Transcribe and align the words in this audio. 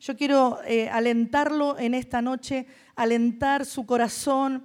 Yo 0.00 0.16
quiero 0.16 0.60
eh, 0.64 0.88
alentarlo 0.88 1.78
en 1.78 1.92
esta 1.92 2.22
noche, 2.22 2.66
alentar 2.96 3.66
su 3.66 3.84
corazón, 3.84 4.64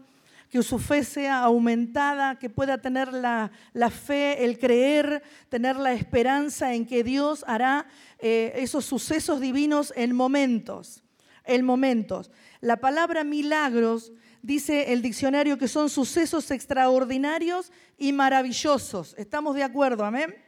que 0.50 0.64
su 0.64 0.80
fe 0.80 1.04
sea 1.04 1.40
aumentada, 1.40 2.40
que 2.40 2.50
pueda 2.50 2.78
tener 2.78 3.12
la, 3.12 3.52
fe, 3.90 4.46
el 4.46 4.58
creer, 4.58 5.22
tener 5.50 5.76
la 5.76 5.92
esperanza 5.92 6.74
en 6.74 6.86
que 6.86 7.04
Dios 7.04 7.44
hará 7.48 7.86
eh, 8.20 8.54
esos 8.56 8.86
sucesos 8.86 9.42
divinos 9.42 9.92
en 9.98 10.16
momentos, 10.16 11.04
en 11.44 11.66
momentos. 11.66 12.32
La 12.62 12.78
palabra 12.78 13.26
milagros 13.26 14.14
dice 14.42 14.94
el 14.94 15.02
diccionario 15.02 15.58
que 15.58 15.68
son 15.68 15.90
sucesos 15.90 16.50
extraordinarios 16.52 17.74
y 17.98 18.14
maravillosos. 18.14 19.14
¿Estamos 19.18 19.56
de 19.56 19.64
acuerdo? 19.64 20.06
Amén. 20.06 20.45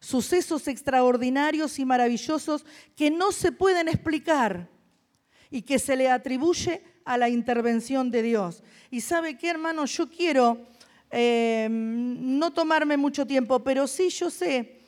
Sucesos 0.00 0.68
extraordinarios 0.68 1.78
y 1.78 1.84
maravillosos 1.84 2.64
que 2.94 3.10
no 3.10 3.32
se 3.32 3.52
pueden 3.52 3.88
explicar 3.88 4.68
y 5.50 5.62
que 5.62 5.78
se 5.78 5.96
le 5.96 6.10
atribuye 6.10 6.82
a 7.04 7.16
la 7.16 7.28
intervención 7.28 8.10
de 8.10 8.22
Dios. 8.22 8.62
Y 8.90 9.00
sabe 9.00 9.38
qué, 9.38 9.48
hermano, 9.50 9.84
yo 9.86 10.08
quiero 10.08 10.66
eh, 11.10 11.68
no 11.70 12.52
tomarme 12.52 12.96
mucho 12.96 13.26
tiempo, 13.26 13.62
pero 13.62 13.86
sí 13.86 14.10
yo 14.10 14.28
sé 14.28 14.80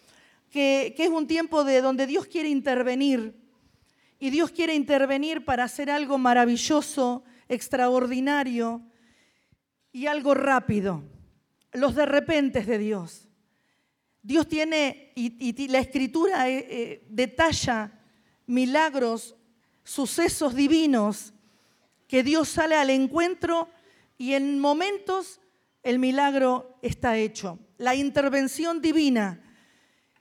que, 0.50 0.92
que 0.96 1.04
es 1.04 1.10
un 1.10 1.26
tiempo 1.26 1.64
de 1.64 1.80
donde 1.80 2.06
Dios 2.06 2.26
quiere 2.26 2.48
intervenir. 2.48 3.34
Y 4.20 4.30
Dios 4.30 4.50
quiere 4.50 4.74
intervenir 4.74 5.44
para 5.44 5.64
hacer 5.64 5.90
algo 5.90 6.18
maravilloso, 6.18 7.22
extraordinario 7.48 8.82
y 9.92 10.06
algo 10.06 10.34
rápido. 10.34 11.04
Los 11.72 11.94
de 11.94 12.06
repente 12.06 12.62
de 12.62 12.78
Dios. 12.78 13.27
Dios 14.28 14.46
tiene, 14.46 15.10
y, 15.14 15.68
la 15.68 15.78
escritura 15.78 16.50
eh, 16.50 16.66
eh, 16.68 17.06
detalla 17.08 17.98
milagros, 18.46 19.34
sucesos 19.84 20.54
divinos, 20.54 21.32
que 22.06 22.22
Dios 22.22 22.50
sale 22.50 22.74
al 22.74 22.90
encuentro 22.90 23.70
y 24.18 24.34
en 24.34 24.58
momentos 24.58 25.40
el 25.82 25.98
milagro 25.98 26.78
está 26.82 27.16
hecho. 27.16 27.58
La 27.78 27.94
intervención 27.94 28.82
divina. 28.82 29.42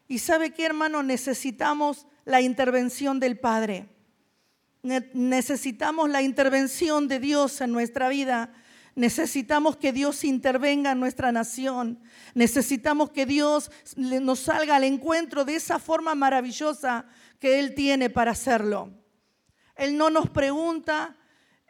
Y 0.08 0.20
sabe 0.20 0.52
qué, 0.52 0.64
hermano, 0.64 1.04
necesitamos 1.04 2.08
la 2.24 2.40
intervención 2.40 3.20
del 3.20 3.38
Padre. 3.38 3.90
Necesitamos 4.84 6.10
la 6.10 6.22
intervención 6.22 7.10
de 7.10 7.20
Dios 7.20 7.60
en 7.60 7.74
nuestra 7.74 8.08
vida. 8.08 8.54
Necesitamos 8.98 9.78
que 9.78 9.94
Dios 9.94 10.26
intervenga 10.26 10.92
en 10.92 11.00
nuestra 11.00 11.32
nación. 11.32 12.00
Necesitamos 12.34 13.12
que 13.12 13.26
Dios 13.26 13.72
nos 13.96 14.40
salga 14.40 14.76
al 14.76 14.84
encuentro 14.84 15.46
de 15.46 15.56
esa 15.56 15.80
forma 15.80 16.16
maravillosa 16.16 17.06
que 17.40 17.60
Él 17.60 17.76
tiene 17.76 18.10
para 18.10 18.32
hacerlo. 18.32 18.92
Él 19.76 19.98
no 19.98 20.10
nos 20.10 20.30
pregunta, 20.30 21.16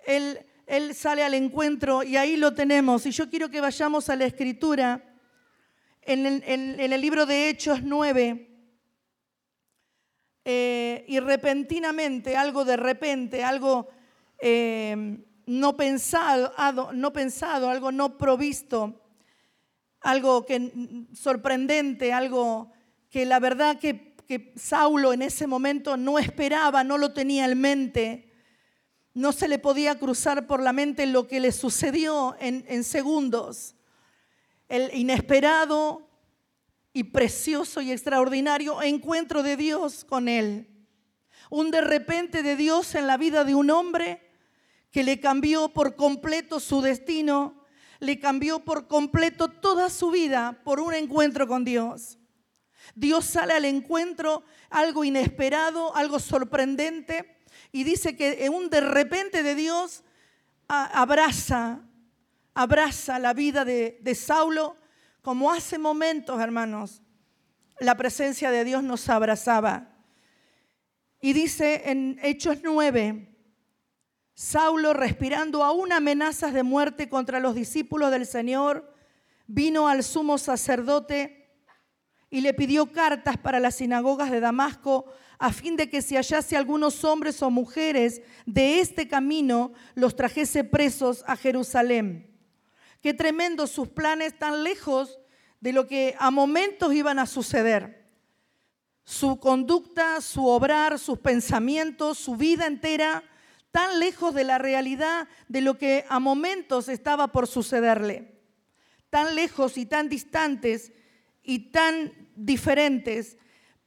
Él 0.06 0.40
él 0.68 0.94
sale 0.94 1.24
al 1.24 1.34
encuentro 1.34 2.04
y 2.04 2.18
ahí 2.18 2.36
lo 2.36 2.54
tenemos. 2.54 3.06
Y 3.06 3.12
yo 3.12 3.30
quiero 3.30 3.50
que 3.50 3.62
vayamos 3.62 4.10
a 4.10 4.18
la 4.18 4.26
escritura 4.26 5.02
en 6.02 6.26
el, 6.26 7.02
libro 7.02 7.26
de 7.26 7.50
Hechos 7.50 7.84
9. 7.84 8.44
Eh, 10.44 11.06
y 11.08 11.20
repentinamente, 11.20 12.36
algo 12.36 12.64
de 12.66 12.78
repente, 12.78 13.44
algo 13.44 13.88
eh, 14.40 15.18
no, 15.48 15.76
pensado, 15.76 16.54
no 16.94 17.12
pensado, 17.12 17.70
algo 17.70 17.92
no 17.92 18.18
provisto, 18.18 19.02
algo 20.02 20.46
que, 20.46 21.08
sorprendente, 21.14 22.14
algo 22.14 22.72
que 23.10 23.26
la 23.26 23.40
verdad 23.40 23.80
que, 23.80 24.16
que 24.28 24.54
Saulo 24.56 25.14
en 25.14 25.24
ese 25.24 25.48
momento 25.48 25.98
no 25.98 26.20
esperaba, 26.20 26.84
no 26.84 27.00
lo 27.00 27.14
tenía 27.14 27.46
en 27.46 27.60
mente 27.60 28.28
no 29.18 29.32
se 29.32 29.48
le 29.48 29.58
podía 29.58 29.98
cruzar 29.98 30.46
por 30.46 30.62
la 30.62 30.74
mente 30.74 31.08
lo 31.08 31.28
que 31.28 31.40
le 31.40 31.52
sucedió 31.52 32.36
en, 32.40 32.84
segundos. 32.84 33.74
El 34.70 34.94
inesperado 34.94 36.08
y 36.94 37.06
precioso 37.06 37.82
y 37.82 37.92
extraordinario 37.92 38.80
encuentro 38.84 39.42
de 39.42 39.58
Dios 39.58 40.06
con 40.06 40.28
él. 40.28 40.70
Un 41.50 41.72
de 41.72 41.82
repente 41.82 42.44
de 42.44 42.56
Dios 42.56 42.94
en 42.94 43.08
la 43.08 43.18
vida 43.18 43.44
de 43.44 43.56
un 43.56 43.72
hombre 43.72 44.22
que 44.98 45.04
le 45.04 45.20
cambió 45.20 45.70
por 45.70 45.96
completo 45.96 46.60
su 46.60 46.82
destino, 46.82 47.64
le 48.00 48.20
cambió 48.20 48.66
por 48.66 48.88
completo 48.88 49.48
toda 49.48 49.92
su 49.92 50.10
vida 50.10 50.60
por 50.64 50.80
un 50.80 50.92
encuentro 50.96 51.48
con 51.48 51.64
Dios. 51.64 52.18
Dios 52.96 53.26
sale 53.26 53.54
al 53.54 53.66
encuentro, 53.66 54.44
algo 54.72 55.04
inesperado, 55.04 55.96
algo 55.96 56.18
sorprendente 56.18 57.38
y 57.72 57.84
dice 57.84 58.16
que 58.16 58.50
un 58.52 58.72
de 58.72 58.82
repente 58.82 59.44
de 59.44 59.54
Dios 59.54 60.04
abraza, 60.68 61.82
abraza 62.56 63.20
la 63.20 63.36
vida 63.36 63.66
de, 63.66 64.00
de 64.02 64.16
Saulo 64.16 64.78
como 65.22 65.52
hace 65.52 65.78
momentos, 65.78 66.42
hermanos, 66.42 67.04
la 67.80 67.96
presencia 67.98 68.50
de 68.50 68.64
Dios 68.64 68.82
nos 68.82 69.08
abrazaba. 69.10 69.96
Y 71.22 71.34
dice 71.34 71.84
en 71.86 72.18
Hechos 72.24 72.62
9, 72.64 73.37
Saulo, 74.40 74.94
respirando 74.94 75.64
aún 75.64 75.92
amenazas 75.92 76.54
de 76.54 76.62
muerte 76.62 77.10
contra 77.10 77.40
los 77.40 77.56
discípulos 77.56 78.12
del 78.12 78.28
Señor, 78.28 78.94
vino 79.48 79.88
al 79.88 80.04
sumo 80.04 80.38
sacerdote 80.38 81.50
y 82.30 82.42
le 82.42 82.54
pidió 82.54 82.92
cartas 82.92 83.38
para 83.38 83.60
las 83.60 83.78
sinagogas 83.78 84.30
de 84.30 84.40
Damasco 84.40 85.08
a 85.40 85.52
fin 85.52 85.76
de 85.76 85.90
que 85.90 86.04
si 86.04 86.18
hallase 86.18 86.56
algunos 86.56 87.04
hombres 87.04 87.42
o 87.42 87.50
mujeres 87.50 88.22
de 88.46 88.80
este 88.80 89.08
camino, 89.08 89.72
los 89.96 90.16
trajese 90.16 90.64
presos 90.64 91.24
a 91.26 91.36
Jerusalén. 91.36 92.40
Qué 93.02 93.16
tremendos 93.16 93.72
sus 93.72 93.88
planes 93.88 94.38
tan 94.38 94.64
lejos 94.64 95.18
de 95.62 95.74
lo 95.74 95.88
que 95.88 96.16
a 96.20 96.30
momentos 96.30 96.94
iban 96.94 97.18
a 97.18 97.26
suceder. 97.26 98.08
Su 99.04 99.40
conducta, 99.40 100.22
su 100.22 100.46
obrar, 100.46 101.00
sus 101.00 101.18
pensamientos, 101.18 102.20
su 102.20 102.36
vida 102.36 102.68
entera, 102.68 103.24
tan 103.72 104.00
lejos 104.00 104.34
de 104.34 104.44
la 104.44 104.58
realidad 104.58 105.28
de 105.48 105.62
lo 105.62 105.78
que 105.78 106.06
a 106.10 106.20
momentos 106.20 106.90
estaba 106.90 107.32
por 107.32 107.48
sucederle. 107.48 108.36
Tan 109.10 109.36
lejos 109.36 109.78
y 109.78 109.86
tan 109.86 110.10
distantes 110.10 110.92
y 111.44 111.72
tan 111.72 112.14
diferentes 112.36 113.38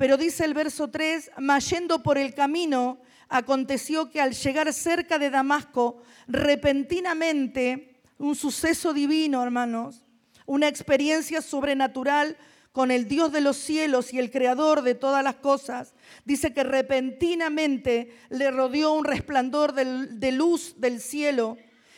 pero 0.01 0.17
dice 0.17 0.47
el 0.47 0.55
verso 0.55 0.89
3, 0.89 1.33
mas 1.41 1.69
yendo 1.69 2.03
por 2.03 2.17
el 2.17 2.33
camino, 2.33 3.03
aconteció 3.29 4.09
que 4.09 4.23
al 4.23 4.33
llegar 4.33 4.73
cerca 4.73 5.19
de 5.19 5.29
Damasco, 5.29 6.03
repentinamente, 6.27 8.01
un 8.17 8.35
suceso 8.35 8.95
divino, 8.95 9.43
hermanos, 9.43 10.03
una 10.47 10.69
experiencia 10.69 11.43
sobrenatural 11.43 12.39
con 12.73 12.91
el 12.91 13.09
Dios 13.09 13.31
de 13.31 13.43
los 13.43 13.59
cielos 13.59 14.15
y 14.15 14.19
el 14.19 14.31
creador 14.31 14.81
de 14.81 14.95
todas 14.95 15.23
las 15.23 15.35
cosas, 15.35 15.93
dice 16.25 16.53
que 16.53 16.65
repentinamente 16.65 18.13
le 18.31 18.51
rodeó 18.51 18.93
un 18.93 19.05
resplandor 19.05 19.73
de 19.75 20.33
luz 20.33 20.75
del 20.79 21.01
cielo 21.01 21.57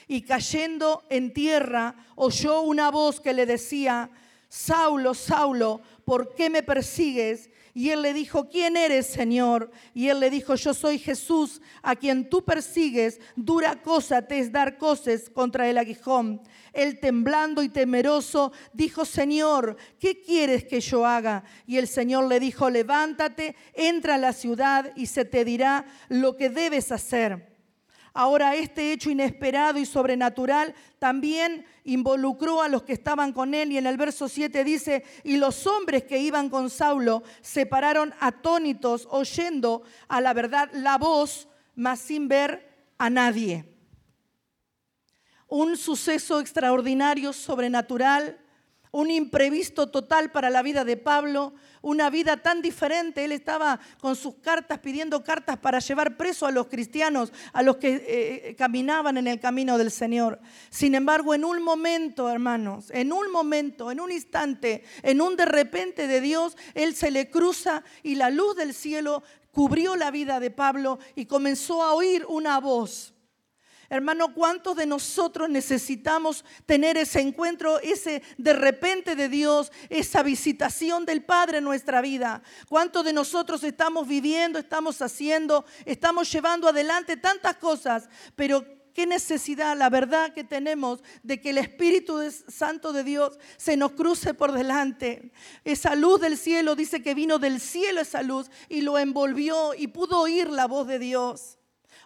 y 0.08 0.22
cayendo 0.22 1.04
en 1.10 1.32
tierra 1.32 1.94
oyó 2.16 2.60
una 2.62 2.90
voz 2.90 3.20
que 3.20 3.32
le 3.32 3.46
decía, 3.46 4.10
Saulo, 4.54 5.14
Saulo, 5.14 5.80
¿por 6.04 6.34
qué 6.34 6.50
me 6.50 6.62
persigues? 6.62 7.48
Y 7.72 7.88
él 7.88 8.02
le 8.02 8.12
dijo, 8.12 8.50
¿quién 8.50 8.76
eres, 8.76 9.06
Señor? 9.06 9.70
Y 9.94 10.08
él 10.08 10.20
le 10.20 10.28
dijo, 10.28 10.56
yo 10.56 10.74
soy 10.74 10.98
Jesús, 10.98 11.62
a 11.82 11.96
quien 11.96 12.28
tú 12.28 12.44
persigues. 12.44 13.18
Dura 13.34 13.80
cosa 13.80 14.20
te 14.20 14.38
es 14.38 14.52
dar 14.52 14.76
cosas 14.76 15.30
contra 15.30 15.70
el 15.70 15.78
aguijón. 15.78 16.42
Él 16.74 17.00
temblando 17.00 17.62
y 17.62 17.70
temeroso 17.70 18.52
dijo, 18.74 19.06
Señor, 19.06 19.78
¿qué 19.98 20.20
quieres 20.20 20.64
que 20.64 20.82
yo 20.82 21.06
haga? 21.06 21.44
Y 21.66 21.78
el 21.78 21.88
Señor 21.88 22.28
le 22.28 22.38
dijo, 22.38 22.68
levántate, 22.68 23.56
entra 23.72 24.16
a 24.16 24.18
la 24.18 24.34
ciudad 24.34 24.92
y 24.96 25.06
se 25.06 25.24
te 25.24 25.46
dirá 25.46 25.86
lo 26.10 26.36
que 26.36 26.50
debes 26.50 26.92
hacer. 26.92 27.51
Ahora 28.14 28.54
este 28.54 28.92
hecho 28.92 29.10
inesperado 29.10 29.78
y 29.78 29.86
sobrenatural 29.86 30.74
también 30.98 31.64
involucró 31.84 32.60
a 32.60 32.68
los 32.68 32.82
que 32.82 32.92
estaban 32.92 33.32
con 33.32 33.54
él 33.54 33.72
y 33.72 33.78
en 33.78 33.86
el 33.86 33.96
verso 33.96 34.28
7 34.28 34.64
dice, 34.64 35.04
y 35.24 35.38
los 35.38 35.66
hombres 35.66 36.04
que 36.04 36.18
iban 36.18 36.50
con 36.50 36.68
Saulo 36.68 37.22
se 37.40 37.64
pararon 37.64 38.12
atónitos 38.20 39.08
oyendo 39.10 39.82
a 40.08 40.20
la 40.20 40.34
verdad 40.34 40.70
la 40.74 40.98
voz, 40.98 41.48
mas 41.74 42.00
sin 42.00 42.28
ver 42.28 42.68
a 42.98 43.08
nadie. 43.08 43.64
Un 45.48 45.78
suceso 45.78 46.40
extraordinario, 46.40 47.32
sobrenatural, 47.32 48.38
un 48.90 49.10
imprevisto 49.10 49.90
total 49.90 50.30
para 50.32 50.50
la 50.50 50.62
vida 50.62 50.84
de 50.84 50.98
Pablo, 50.98 51.54
una 51.82 52.08
vida 52.08 52.38
tan 52.38 52.62
diferente. 52.62 53.24
Él 53.24 53.32
estaba 53.32 53.78
con 54.00 54.16
sus 54.16 54.36
cartas 54.36 54.78
pidiendo 54.78 55.22
cartas 55.22 55.58
para 55.58 55.80
llevar 55.80 56.16
preso 56.16 56.46
a 56.46 56.52
los 56.52 56.68
cristianos, 56.68 57.32
a 57.52 57.62
los 57.62 57.76
que 57.76 58.04
eh, 58.06 58.54
caminaban 58.56 59.18
en 59.18 59.26
el 59.26 59.40
camino 59.40 59.76
del 59.76 59.90
Señor. 59.90 60.40
Sin 60.70 60.94
embargo, 60.94 61.34
en 61.34 61.44
un 61.44 61.62
momento, 61.62 62.30
hermanos, 62.30 62.90
en 62.90 63.12
un 63.12 63.30
momento, 63.30 63.90
en 63.90 64.00
un 64.00 64.10
instante, 64.10 64.84
en 65.02 65.20
un 65.20 65.36
de 65.36 65.44
repente 65.44 66.06
de 66.06 66.20
Dios, 66.20 66.56
Él 66.74 66.94
se 66.94 67.10
le 67.10 67.28
cruza 67.28 67.82
y 68.02 68.14
la 68.14 68.30
luz 68.30 68.56
del 68.56 68.72
cielo 68.74 69.22
cubrió 69.50 69.96
la 69.96 70.10
vida 70.10 70.40
de 70.40 70.50
Pablo 70.50 70.98
y 71.14 71.26
comenzó 71.26 71.82
a 71.82 71.94
oír 71.94 72.24
una 72.28 72.58
voz. 72.58 73.11
Hermano, 73.92 74.32
¿cuántos 74.32 74.74
de 74.74 74.86
nosotros 74.86 75.50
necesitamos 75.50 76.46
tener 76.64 76.96
ese 76.96 77.20
encuentro, 77.20 77.78
ese 77.80 78.22
de 78.38 78.54
repente 78.54 79.14
de 79.14 79.28
Dios, 79.28 79.70
esa 79.90 80.22
visitación 80.22 81.04
del 81.04 81.22
Padre 81.22 81.58
en 81.58 81.64
nuestra 81.64 82.00
vida? 82.00 82.42
¿Cuántos 82.70 83.04
de 83.04 83.12
nosotros 83.12 83.62
estamos 83.64 84.08
viviendo, 84.08 84.58
estamos 84.58 85.02
haciendo, 85.02 85.66
estamos 85.84 86.32
llevando 86.32 86.68
adelante 86.68 87.18
tantas 87.18 87.56
cosas, 87.56 88.08
pero 88.34 88.64
qué 88.94 89.04
necesidad, 89.06 89.76
la 89.76 89.90
verdad 89.90 90.32
que 90.32 90.44
tenemos 90.44 91.04
de 91.22 91.42
que 91.42 91.50
el 91.50 91.58
Espíritu 91.58 92.18
Santo 92.48 92.94
de 92.94 93.04
Dios 93.04 93.38
se 93.58 93.76
nos 93.76 93.92
cruce 93.92 94.32
por 94.32 94.52
delante. 94.52 95.32
Esa 95.64 95.94
luz 95.96 96.18
del 96.18 96.38
cielo 96.38 96.76
dice 96.76 97.02
que 97.02 97.12
vino 97.14 97.38
del 97.38 97.60
cielo 97.60 98.00
esa 98.00 98.22
luz 98.22 98.50
y 98.70 98.80
lo 98.80 98.98
envolvió 98.98 99.74
y 99.74 99.88
pudo 99.88 100.20
oír 100.20 100.48
la 100.48 100.66
voz 100.66 100.86
de 100.86 100.98
Dios. 100.98 101.58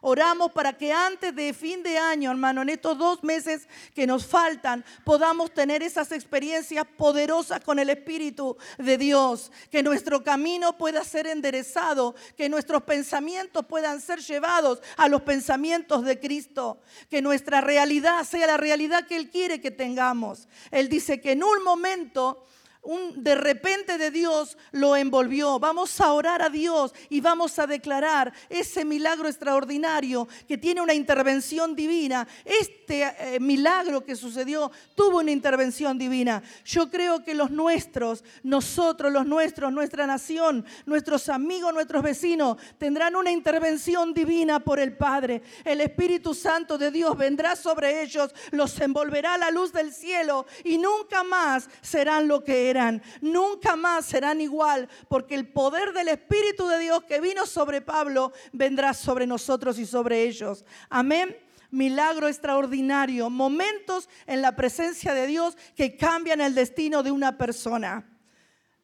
Oramos 0.08 0.52
para 0.52 0.72
que 0.72 0.92
antes 0.92 1.34
de 1.34 1.52
fin 1.52 1.82
de 1.82 1.98
año, 1.98 2.30
hermano, 2.30 2.62
en 2.62 2.68
estos 2.68 2.96
dos 2.96 3.24
meses 3.24 3.68
que 3.92 4.06
nos 4.06 4.24
faltan, 4.24 4.84
podamos 5.02 5.52
tener 5.52 5.82
esas 5.82 6.12
experiencias 6.12 6.86
poderosas 6.96 7.58
con 7.58 7.80
el 7.80 7.90
Espíritu 7.90 8.56
de 8.78 8.98
Dios. 8.98 9.50
Que 9.68 9.82
nuestro 9.82 10.22
camino 10.22 10.78
pueda 10.78 11.02
ser 11.02 11.26
enderezado, 11.26 12.14
que 12.36 12.48
nuestros 12.48 12.84
pensamientos 12.84 13.66
puedan 13.66 14.00
ser 14.00 14.20
llevados 14.20 14.80
a 14.96 15.08
los 15.08 15.22
pensamientos 15.22 16.04
de 16.04 16.20
Cristo. 16.20 16.78
Que 17.10 17.20
nuestra 17.20 17.60
realidad 17.60 18.22
sea 18.22 18.46
la 18.46 18.56
realidad 18.56 19.08
que 19.08 19.16
Él 19.16 19.28
quiere 19.28 19.60
que 19.60 19.72
tengamos. 19.72 20.46
Él 20.70 20.88
dice 20.88 21.20
que 21.20 21.32
en 21.32 21.42
un 21.42 21.64
momento 21.64 22.46
un 22.86 23.22
de 23.22 23.34
repente 23.34 23.98
de 23.98 24.10
Dios 24.10 24.56
lo 24.72 24.96
envolvió. 24.96 25.58
Vamos 25.58 26.00
a 26.00 26.12
orar 26.12 26.40
a 26.42 26.48
Dios 26.48 26.94
y 27.10 27.20
vamos 27.20 27.58
a 27.58 27.66
declarar 27.66 28.32
ese 28.48 28.84
milagro 28.84 29.28
extraordinario 29.28 30.28
que 30.46 30.56
tiene 30.56 30.80
una 30.80 30.94
intervención 30.94 31.74
divina. 31.74 32.26
Este 32.44 33.02
eh, 33.18 33.40
milagro 33.40 34.04
que 34.04 34.14
sucedió 34.14 34.70
tuvo 34.94 35.18
una 35.18 35.32
intervención 35.32 35.98
divina. 35.98 36.42
Yo 36.64 36.88
creo 36.88 37.24
que 37.24 37.34
los 37.34 37.50
nuestros, 37.50 38.22
nosotros, 38.42 39.12
los 39.12 39.26
nuestros, 39.26 39.72
nuestra 39.72 40.06
nación, 40.06 40.64
nuestros 40.86 41.28
amigos, 41.28 41.74
nuestros 41.74 42.02
vecinos, 42.02 42.56
tendrán 42.78 43.16
una 43.16 43.32
intervención 43.32 44.14
divina 44.14 44.60
por 44.60 44.78
el 44.78 44.96
Padre. 44.96 45.42
El 45.64 45.80
Espíritu 45.80 46.34
Santo 46.34 46.78
de 46.78 46.92
Dios 46.92 47.16
vendrá 47.18 47.56
sobre 47.56 48.02
ellos, 48.02 48.32
los 48.52 48.78
envolverá 48.80 49.36
la 49.36 49.50
luz 49.50 49.72
del 49.72 49.92
cielo 49.92 50.46
y 50.62 50.78
nunca 50.78 51.24
más 51.24 51.68
serán 51.82 52.28
lo 52.28 52.44
que 52.44 52.70
eran 52.70 52.75
nunca 53.20 53.76
más 53.76 54.06
serán 54.06 54.40
igual, 54.40 54.88
porque 55.08 55.34
el 55.34 55.49
poder 55.49 55.93
del 55.93 56.08
Espíritu 56.08 56.67
de 56.69 56.78
Dios 56.78 57.05
que 57.05 57.20
vino 57.20 57.46
sobre 57.46 57.81
Pablo 57.81 58.32
vendrá 58.52 58.94
sobre 58.94 59.26
nosotros 59.26 59.78
y 59.78 59.87
sobre 59.87 60.23
ellos. 60.23 60.64
Amén 60.88 61.37
milagro 61.70 62.28
extraordinario, 62.28 63.28
momentos 63.28 64.08
en 64.26 64.40
la 64.40 64.56
presencia 64.56 65.14
de 65.14 65.26
Dios 65.26 65.56
que 65.75 65.96
cambian 65.96 66.40
el 66.40 66.55
destino 66.55 67.02
de 67.02 67.11
una 67.11 67.37
persona. 67.37 68.08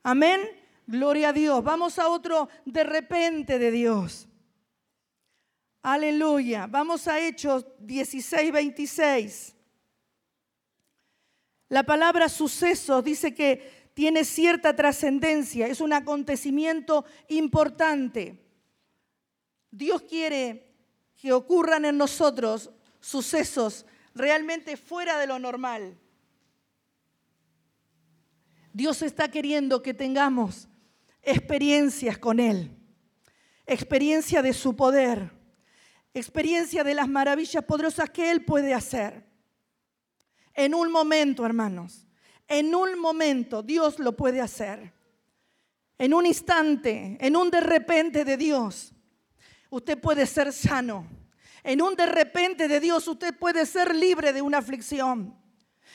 Amén. 0.03 0.41
Gloria 0.87 1.31
a 1.31 1.33
Dios. 1.33 1.63
Vamos 1.63 1.99
a 1.99 2.09
otro 2.09 2.49
de 2.65 2.85
repente 2.85 3.59
de 3.59 3.71
Dios. 3.71 4.29
Aleluya. 5.83 6.67
Vamos 6.69 7.09
a 7.09 7.21
Hechos 7.21 7.67
16, 7.81 8.53
26. 8.53 9.57
La 11.69 11.83
palabra 11.85 12.29
suceso 12.29 13.01
dice 13.01 13.33
que 13.33 13.82
tiene 13.95 14.25
cierta 14.25 14.75
trascendencia, 14.75 15.67
es 15.67 15.81
un 15.81 15.93
acontecimiento 15.93 17.05
importante. 17.29 18.39
Dios 19.71 20.03
quiere 20.03 20.73
que 21.17 21.33
ocurran 21.33 21.85
en 21.85 21.97
nosotros 21.97 22.71
sucesos 23.01 23.87
realmente 24.15 24.77
fuera 24.77 25.19
de 25.19 25.27
lo 25.27 25.39
normal. 25.39 25.99
Dios 28.73 29.03
está 29.03 29.31
queriendo 29.31 29.83
que 29.83 29.93
tengamos 29.93 30.69
experiencias 31.23 32.19
con 32.19 32.41
Él, 32.41 32.75
experiencia 33.67 34.43
de 34.43 34.55
su 34.55 34.75
poder, 34.75 35.31
experiencia 36.15 36.83
de 36.83 36.95
las 36.95 37.09
maravillas 37.09 37.65
poderosas 37.65 38.11
que 38.11 38.31
Él 38.31 38.45
puede 38.45 38.73
hacer. 38.73 39.27
En 40.55 40.75
un 40.75 40.91
momento, 40.91 41.45
hermanos, 41.45 42.07
en 42.49 42.75
un 42.75 42.99
momento 42.99 43.63
Dios 43.63 43.99
lo 43.99 44.17
puede 44.17 44.41
hacer. 44.41 44.93
En 45.99 46.15
un 46.15 46.27
instante, 46.27 47.17
en 47.21 47.37
un 47.37 47.51
de 47.51 47.61
repente 47.61 48.25
de 48.25 48.37
Dios, 48.37 48.93
usted 49.71 50.01
puede 50.01 50.27
ser 50.27 50.53
sano. 50.53 51.07
En 51.63 51.81
un 51.81 51.95
de 51.95 52.07
repente 52.07 52.67
de 52.67 52.81
Dios 52.81 53.07
usted 53.07 53.37
puede 53.39 53.67
ser 53.67 53.95
libre 53.95 54.33
de 54.33 54.43
una 54.43 54.59
aflicción. 54.59 55.39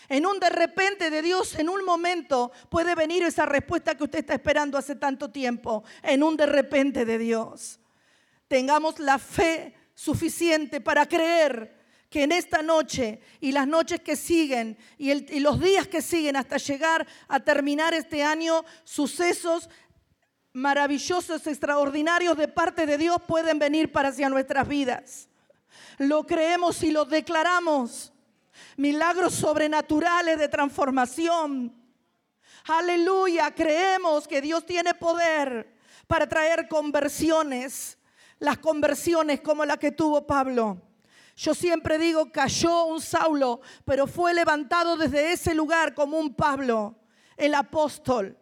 En 0.09 0.25
un 0.25 0.39
de 0.39 0.49
repente 0.49 1.09
de 1.09 1.21
Dios, 1.21 1.55
en 1.55 1.67
un 1.67 1.83
momento, 1.83 2.51
puede 2.69 2.95
venir 2.95 3.23
esa 3.23 3.45
respuesta 3.45 3.95
que 3.95 4.05
usted 4.05 4.19
está 4.19 4.35
esperando 4.35 4.77
hace 4.77 4.95
tanto 4.95 5.29
tiempo. 5.29 5.83
En 6.01 6.23
un 6.23 6.37
de 6.37 6.45
repente 6.45 7.03
de 7.03 7.17
Dios. 7.17 7.79
Tengamos 8.47 8.99
la 8.99 9.19
fe 9.19 9.75
suficiente 9.93 10.79
para 10.79 11.05
creer 11.05 11.76
que 12.09 12.23
en 12.23 12.31
esta 12.31 12.61
noche 12.61 13.19
y 13.41 13.51
las 13.51 13.67
noches 13.67 13.99
que 14.01 14.15
siguen 14.15 14.77
y, 14.97 15.39
los 15.39 15.59
días 15.59 15.87
que 15.87 16.01
siguen 16.01 16.35
hasta 16.35 16.57
llegar 16.57 17.05
a 17.27 17.39
terminar 17.39 17.93
este 17.93 18.23
año, 18.23 18.63
sucesos 18.83 19.69
maravillosos, 20.53 21.45
extraordinarios 21.45 22.37
de 22.37 22.47
parte 22.47 22.85
de 22.85 22.97
Dios 22.97 23.17
pueden 23.27 23.59
venir 23.59 23.91
para 23.91 24.09
hacia 24.09 24.29
nuestras 24.29 24.67
vidas. 24.67 25.27
Lo 25.97 26.25
creemos 26.25 26.81
y 26.83 26.91
lo 26.91 27.05
declaramos. 27.05 28.13
Milagros 28.77 29.33
sobrenaturales 29.33 30.39
de 30.39 30.47
transformación. 30.47 31.75
Aleluya, 32.65 33.53
creemos 33.53 34.27
que 34.27 34.41
Dios 34.41 34.65
tiene 34.65 34.93
poder 34.93 35.75
para 36.07 36.27
traer 36.27 36.67
conversiones. 36.67 37.97
Las 38.39 38.59
conversiones 38.59 39.41
como 39.41 39.65
la 39.65 39.77
que 39.77 39.91
tuvo 39.91 40.25
Pablo. 40.25 40.86
Yo 41.37 41.53
siempre 41.53 41.99
digo, 41.99 42.31
cayó 42.31 42.85
un 42.85 42.99
Saulo, 42.99 43.61
pero 43.85 44.07
fue 44.07 44.33
levantado 44.33 44.97
desde 44.97 45.33
ese 45.33 45.53
lugar 45.53 45.93
como 45.93 46.17
un 46.17 46.33
Pablo, 46.33 46.95
el 47.37 47.53
apóstol, 47.53 48.35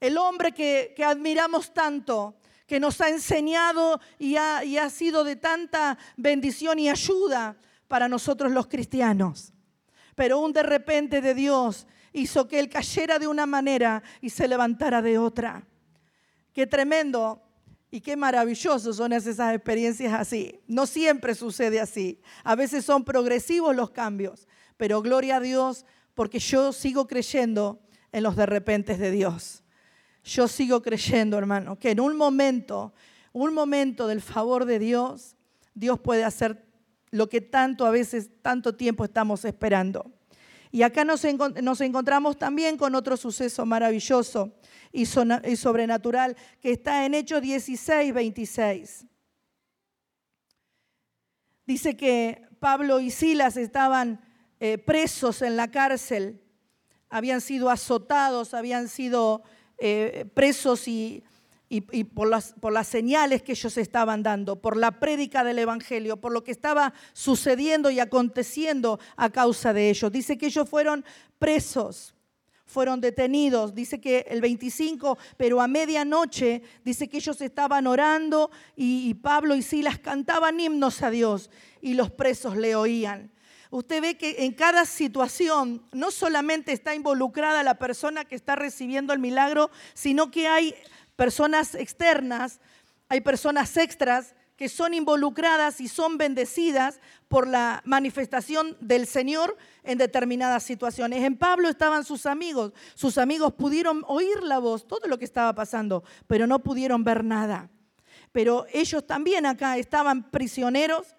el 0.00 0.18
hombre 0.18 0.50
que, 0.50 0.92
admiramos 1.06 1.72
tanto, 1.72 2.34
que 2.66 2.80
nos 2.80 3.00
ha 3.00 3.10
enseñado 3.10 4.00
y 4.18 4.34
ha, 4.34 4.64
y 4.64 4.76
ha 4.76 4.90
sido 4.90 5.22
de 5.22 5.36
tanta 5.36 5.96
bendición 6.16 6.80
y 6.80 6.88
ayuda 6.88 7.56
para 7.86 8.08
nosotros 8.08 8.50
los 8.50 8.66
cristianos. 8.66 9.52
Pero 10.16 10.40
un 10.40 10.52
de 10.52 10.64
repente 10.64 11.20
de 11.20 11.32
Dios 11.32 11.86
hizo 12.12 12.48
que 12.48 12.58
él 12.58 12.68
cayera 12.68 13.20
de 13.20 13.28
una 13.28 13.46
manera 13.46 14.02
y 14.20 14.30
se 14.30 14.48
levantara 14.48 15.00
de 15.00 15.16
otra. 15.16 15.64
Qué 16.52 16.66
tremendo 16.66 17.45
y 17.96 18.02
qué 18.02 18.14
maravilloso 18.14 18.92
son 18.92 19.14
esas 19.14 19.54
experiencias 19.54 20.12
así. 20.12 20.60
No 20.66 20.84
siempre 20.84 21.34
sucede 21.34 21.80
así. 21.80 22.20
A 22.44 22.54
veces 22.54 22.84
son 22.84 23.04
progresivos 23.04 23.74
los 23.74 23.88
cambios, 23.88 24.46
pero 24.76 25.00
gloria 25.00 25.36
a 25.36 25.40
Dios 25.40 25.86
porque 26.12 26.38
yo 26.38 26.74
sigo 26.74 27.06
creyendo 27.06 27.80
en 28.12 28.22
los 28.22 28.36
de 28.36 28.44
repente 28.44 28.98
de 28.98 29.10
Dios. 29.10 29.62
Yo 30.24 30.46
sigo 30.46 30.82
creyendo, 30.82 31.38
hermano, 31.38 31.78
que 31.78 31.92
en 31.92 32.00
un 32.00 32.18
momento, 32.18 32.92
un 33.32 33.54
momento 33.54 34.06
del 34.06 34.20
favor 34.20 34.66
de 34.66 34.78
Dios, 34.78 35.34
Dios 35.72 35.98
puede 35.98 36.22
hacer 36.22 36.66
lo 37.10 37.30
que 37.30 37.40
tanto 37.40 37.86
a 37.86 37.90
veces, 37.90 38.28
tanto 38.42 38.74
tiempo 38.74 39.06
estamos 39.06 39.42
esperando. 39.46 40.12
Y 40.70 40.82
acá 40.82 41.04
nos, 41.04 41.24
encontramos 41.24 42.36
también 42.36 42.76
con 42.76 42.94
otro 42.94 43.16
suceso 43.16 43.64
maravilloso 43.64 44.52
y, 44.92 45.06
sobrenatural 45.06 46.36
que 46.60 46.72
está 46.72 47.06
en 47.06 47.14
Hechos 47.14 47.42
16, 47.42 48.12
26. 48.12 49.06
Dice 51.66 51.96
que 51.96 52.48
Pablo 52.60 53.00
y 53.00 53.10
Silas 53.10 53.56
estaban 53.56 54.20
eh, 54.60 54.78
presos 54.78 55.42
en 55.42 55.56
la 55.56 55.70
cárcel, 55.70 56.40
habían 57.08 57.40
sido 57.40 57.70
azotados, 57.70 58.54
habían 58.54 58.88
sido 58.88 59.42
eh, 59.78 60.26
presos 60.34 60.88
y, 60.88 61.24
las, 61.68 62.54
por 62.60 62.72
las 62.72 62.86
señales 62.86 63.42
que 63.42 63.52
ellos 63.52 63.76
estaban 63.76 64.22
dando, 64.22 64.60
por 64.60 64.76
la 64.76 65.00
prédica 65.00 65.44
del 65.44 65.58
Evangelio, 65.58 66.16
por 66.18 66.32
lo 66.32 66.44
que 66.44 66.52
estaba 66.52 66.94
sucediendo 67.12 67.90
y 67.90 68.00
aconteciendo 68.00 69.00
a 69.16 69.30
causa 69.30 69.72
de 69.72 69.90
ellos. 69.90 70.12
Dice 70.12 70.38
que 70.38 70.46
ellos 70.46 70.68
fueron 70.68 71.04
presos 71.38 72.16
fueron 72.66 73.00
detenidos. 73.00 73.74
Dice 73.74 74.00
que 74.00 74.26
el 74.28 74.40
25, 74.40 75.16
pero 75.36 75.62
a 75.62 75.68
medianoche, 75.68 76.62
dice 76.84 77.08
que 77.08 77.18
ellos 77.18 77.40
estaban 77.40 77.86
orando 77.86 78.50
y, 78.76 79.14
Pablo 79.14 79.54
y 79.54 79.62
Silas 79.62 79.98
cantaban 79.98 80.60
himnos 80.60 81.02
a 81.02 81.10
Dios 81.10 81.50
y 81.80 81.94
los 81.94 82.10
presos 82.10 82.56
le 82.56 82.76
oían. 82.76 83.30
Usted 83.70 84.00
ve 84.00 84.16
que 84.16 84.44
en 84.44 84.52
cada 84.52 84.84
situación 84.84 85.82
no 85.92 86.10
solamente 86.10 86.72
está 86.72 86.94
involucrada 86.94 87.62
la 87.62 87.78
persona 87.78 88.24
que 88.24 88.34
está 88.34 88.56
recibiendo 88.56 89.12
el 89.12 89.18
milagro, 89.18 89.70
sino 89.94 90.30
que 90.30 90.46
hay 90.46 90.74
personas 91.16 91.74
externas 91.74 92.60
hay 93.08 93.20
personas 93.20 93.76
extras 93.76 94.34
que 94.56 94.68
son 94.68 94.94
involucradas 94.94 95.80
y 95.80 95.88
son 95.88 96.16
bendecidas 96.16 96.98
por 97.28 97.46
la 97.46 97.82
manifestación 97.84 98.76
del 98.80 99.06
Señor 99.06 99.56
en 99.82 99.98
determinadas 99.98 100.62
situaciones. 100.62 101.22
En 101.24 101.36
Pablo 101.36 101.68
estaban 101.68 102.04
sus 102.04 102.24
amigos, 102.24 102.72
sus 102.94 103.18
amigos 103.18 103.52
pudieron 103.52 104.02
oír 104.06 104.42
la 104.42 104.58
voz, 104.58 104.86
todo 104.86 105.06
lo 105.08 105.18
que 105.18 105.26
estaba 105.26 105.54
pasando, 105.54 106.04
pero 106.26 106.46
no 106.46 106.62
pudieron 106.62 107.04
ver 107.04 107.22
nada. 107.22 107.70
Pero 108.32 108.66
ellos 108.72 109.06
también 109.06 109.46
acá 109.46 109.76
estaban 109.76 110.30
prisioneros 110.30 111.14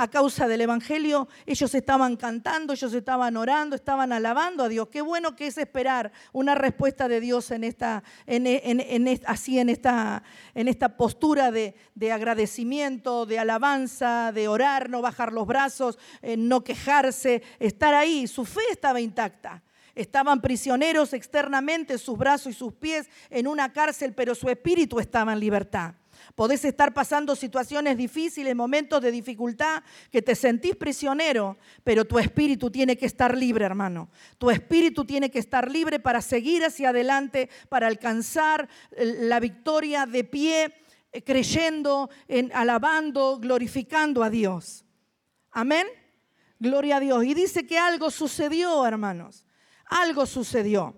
a 0.00 0.08
causa 0.08 0.48
del 0.48 0.62
Evangelio, 0.62 1.28
ellos 1.44 1.74
estaban 1.74 2.16
cantando, 2.16 2.72
ellos 2.72 2.94
estaban 2.94 3.36
orando, 3.36 3.76
estaban 3.76 4.14
alabando 4.14 4.64
a 4.64 4.68
Dios. 4.70 4.88
Qué 4.88 5.02
bueno 5.02 5.36
que 5.36 5.46
es 5.46 5.58
esperar 5.58 6.10
una 6.32 6.54
respuesta 6.54 7.06
de 7.06 7.20
Dios 7.20 7.50
en 7.50 7.64
esta, 7.64 8.02
en, 8.26 9.20
así 9.26 9.58
en 9.58 9.68
esta, 9.68 10.22
en 10.54 10.68
esta 10.68 10.96
postura 10.96 11.50
de, 11.50 11.74
agradecimiento, 12.10 13.26
de 13.26 13.40
alabanza, 13.40 14.32
de 14.32 14.48
orar, 14.48 14.88
no 14.88 15.02
bajar 15.02 15.34
los 15.34 15.46
brazos, 15.46 15.98
eh, 16.22 16.34
no 16.38 16.64
quejarse, 16.64 17.42
estar 17.58 17.92
ahí. 17.92 18.26
Su 18.26 18.46
fe 18.46 18.62
estaba 18.70 19.02
intacta. 19.02 19.62
Estaban 19.94 20.40
prisioneros 20.40 21.12
externamente, 21.12 21.98
sus 21.98 22.16
brazos 22.16 22.54
y 22.54 22.56
sus 22.56 22.72
pies 22.72 23.10
en 23.28 23.46
una 23.46 23.70
cárcel, 23.70 24.14
pero 24.14 24.34
su 24.34 24.48
espíritu 24.48 24.98
estaba 24.98 25.34
en 25.34 25.40
libertad. 25.40 25.92
Podés 26.34 26.64
estar 26.64 26.94
pasando 26.94 27.36
situaciones 27.36 27.96
difíciles, 27.96 28.54
momentos 28.54 29.00
de 29.00 29.10
dificultad, 29.10 29.82
que 30.10 30.22
te 30.22 30.34
sentís 30.34 30.76
prisionero, 30.76 31.58
pero 31.84 32.04
tu 32.04 32.18
espíritu 32.18 32.70
tiene 32.70 32.96
que 32.96 33.06
estar 33.06 33.36
libre, 33.36 33.64
hermano. 33.64 34.10
Tu 34.38 34.50
espíritu 34.50 35.04
tiene 35.04 35.30
que 35.30 35.38
estar 35.38 35.70
libre 35.70 36.00
para 36.00 36.22
seguir 36.22 36.64
hacia 36.64 36.90
adelante, 36.90 37.50
para 37.68 37.86
alcanzar 37.86 38.68
la 38.96 39.40
victoria 39.40 40.06
de 40.06 40.24
pie, 40.24 40.74
eh, 41.12 41.22
creyendo, 41.22 42.10
en, 42.28 42.50
alabando, 42.54 43.38
glorificando 43.38 44.22
a 44.22 44.30
Dios. 44.30 44.84
Amén. 45.50 45.86
Gloria 46.58 46.96
a 46.96 47.00
Dios. 47.00 47.24
Y 47.24 47.34
dice 47.34 47.66
que 47.66 47.78
algo 47.78 48.10
sucedió, 48.10 48.86
hermanos. 48.86 49.44
Algo 49.86 50.26
sucedió. 50.26 50.96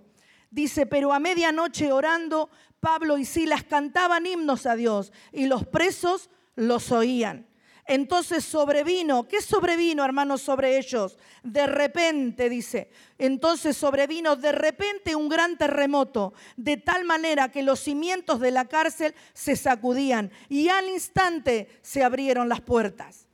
Dice, 0.50 0.84
pero 0.84 1.14
a 1.14 1.18
medianoche 1.18 1.92
orando, 1.92 2.50
Pablo 2.82 3.16
y 3.16 3.24
Silas 3.24 3.62
cantaban 3.62 4.26
himnos 4.26 4.66
a 4.66 4.74
Dios 4.74 5.12
y 5.30 5.46
los 5.46 5.64
presos 5.64 6.30
los 6.56 6.90
oían. 6.90 7.46
Entonces 7.86 8.44
sobrevino, 8.44 9.28
¿qué 9.28 9.40
sobrevino, 9.40 10.04
hermanos, 10.04 10.42
sobre 10.42 10.78
ellos? 10.78 11.16
De 11.44 11.68
repente, 11.68 12.48
dice, 12.48 12.90
entonces 13.18 13.76
sobrevino 13.76 14.34
de 14.34 14.50
repente 14.50 15.14
un 15.14 15.28
gran 15.28 15.56
terremoto, 15.56 16.34
de 16.56 16.76
tal 16.76 17.04
manera 17.04 17.52
que 17.52 17.62
los 17.62 17.78
cimientos 17.78 18.40
de 18.40 18.50
la 18.50 18.64
cárcel 18.64 19.14
se 19.32 19.54
sacudían 19.54 20.32
y 20.48 20.68
al 20.68 20.88
instante 20.88 21.68
se 21.82 22.02
abrieron 22.02 22.48
las 22.48 22.62
puertas. 22.62 23.28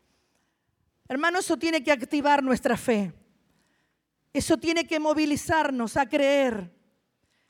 Hermanos, 1.09 1.47
eso 1.47 1.57
tiene 1.57 1.83
que 1.83 1.93
activar 1.93 2.43
nuestra 2.43 2.77
fe. 2.77 3.15
Eso 4.35 4.59
tiene 4.59 4.87
que 4.87 5.01
movilizarnos 5.01 5.97
a 5.97 6.07
creer 6.07 6.78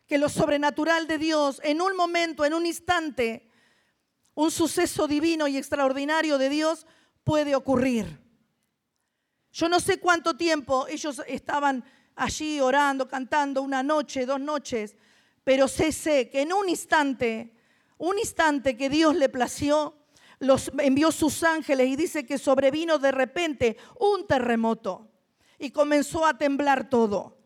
que 0.08 0.18
lo 0.18 0.30
sobrenatural 0.30 1.06
de 1.06 1.18
Dios, 1.18 1.60
en 1.62 1.82
un 1.82 1.94
momento, 1.94 2.44
en 2.46 2.54
un 2.54 2.64
instante, 2.64 3.50
un 4.34 4.50
suceso 4.50 5.06
divino 5.06 5.46
y 5.46 5.58
extraordinario 5.58 6.38
de 6.38 6.48
Dios 6.48 6.86
puede 7.24 7.54
ocurrir. 7.54 8.18
Yo 9.52 9.68
no 9.68 9.80
sé 9.80 10.00
cuánto 10.00 10.34
tiempo 10.34 10.86
ellos 10.88 11.20
estaban 11.26 11.84
allí 12.16 12.58
orando, 12.58 13.06
cantando, 13.06 13.60
una 13.60 13.82
noche, 13.82 14.24
dos 14.24 14.40
noches, 14.40 14.96
pero 15.44 15.68
sé, 15.68 15.92
sé 15.92 16.30
que 16.30 16.40
en 16.42 16.54
un 16.54 16.68
instante, 16.70 17.54
un 17.98 18.18
instante 18.18 18.76
que 18.76 18.88
Dios 18.88 19.14
le 19.14 19.28
plació, 19.28 19.94
los 20.38 20.70
envió 20.78 21.12
sus 21.12 21.42
ángeles 21.42 21.88
y 21.88 21.96
dice 21.96 22.24
que 22.24 22.38
sobrevino 22.38 22.98
de 22.98 23.12
repente 23.12 23.76
un 23.98 24.26
terremoto 24.26 25.10
y 25.58 25.70
comenzó 25.70 26.24
a 26.24 26.38
temblar 26.38 26.88
todo. 26.88 27.37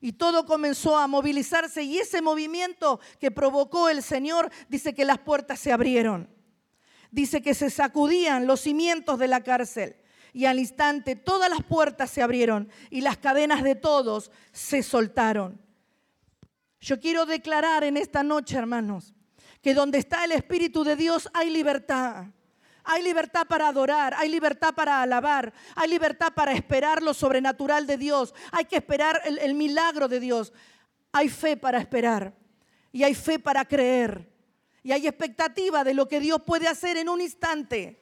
Y 0.00 0.12
todo 0.12 0.46
comenzó 0.46 0.96
a 0.96 1.06
movilizarse 1.06 1.82
y 1.82 1.98
ese 1.98 2.22
movimiento 2.22 3.00
que 3.18 3.30
provocó 3.30 3.88
el 3.88 4.02
Señor 4.02 4.50
dice 4.68 4.94
que 4.94 5.04
las 5.04 5.18
puertas 5.18 5.58
se 5.58 5.72
abrieron. 5.72 6.28
Dice 7.10 7.42
que 7.42 7.54
se 7.54 7.70
sacudían 7.70 8.46
los 8.46 8.60
cimientos 8.60 9.18
de 9.18 9.28
la 9.28 9.42
cárcel 9.42 9.96
y 10.32 10.44
al 10.44 10.58
instante 10.58 11.16
todas 11.16 11.50
las 11.50 11.64
puertas 11.64 12.10
se 12.10 12.22
abrieron 12.22 12.70
y 12.90 13.00
las 13.00 13.16
cadenas 13.16 13.62
de 13.62 13.74
todos 13.74 14.30
se 14.52 14.82
soltaron. 14.82 15.60
Yo 16.80 17.00
quiero 17.00 17.26
declarar 17.26 17.82
en 17.82 17.96
esta 17.96 18.22
noche, 18.22 18.56
hermanos, 18.56 19.14
que 19.62 19.74
donde 19.74 19.98
está 19.98 20.24
el 20.24 20.32
Espíritu 20.32 20.84
de 20.84 20.94
Dios 20.94 21.28
hay 21.34 21.50
libertad. 21.50 22.26
Hay 22.84 23.02
libertad 23.02 23.46
para 23.46 23.68
adorar, 23.68 24.14
hay 24.16 24.28
libertad 24.28 24.74
para 24.74 25.02
alabar, 25.02 25.52
hay 25.74 25.88
libertad 25.88 26.32
para 26.34 26.52
esperar 26.52 27.02
lo 27.02 27.12
sobrenatural 27.12 27.86
de 27.86 27.96
Dios, 27.96 28.34
hay 28.50 28.64
que 28.64 28.76
esperar 28.76 29.20
el, 29.24 29.54
milagro 29.54 30.08
de 30.08 30.20
Dios. 30.20 30.52
Hay 31.12 31.28
fe 31.28 31.56
para 31.56 31.78
esperar 31.78 32.34
y 32.92 33.02
hay 33.02 33.14
fe 33.14 33.38
para 33.38 33.64
creer 33.64 34.28
y 34.82 34.92
hay 34.92 35.06
expectativa 35.06 35.84
de 35.84 35.94
lo 35.94 36.08
que 36.08 36.20
Dios 36.20 36.42
puede 36.46 36.68
hacer 36.68 36.96
en 36.96 37.08
un 37.08 37.20
instante. 37.20 38.00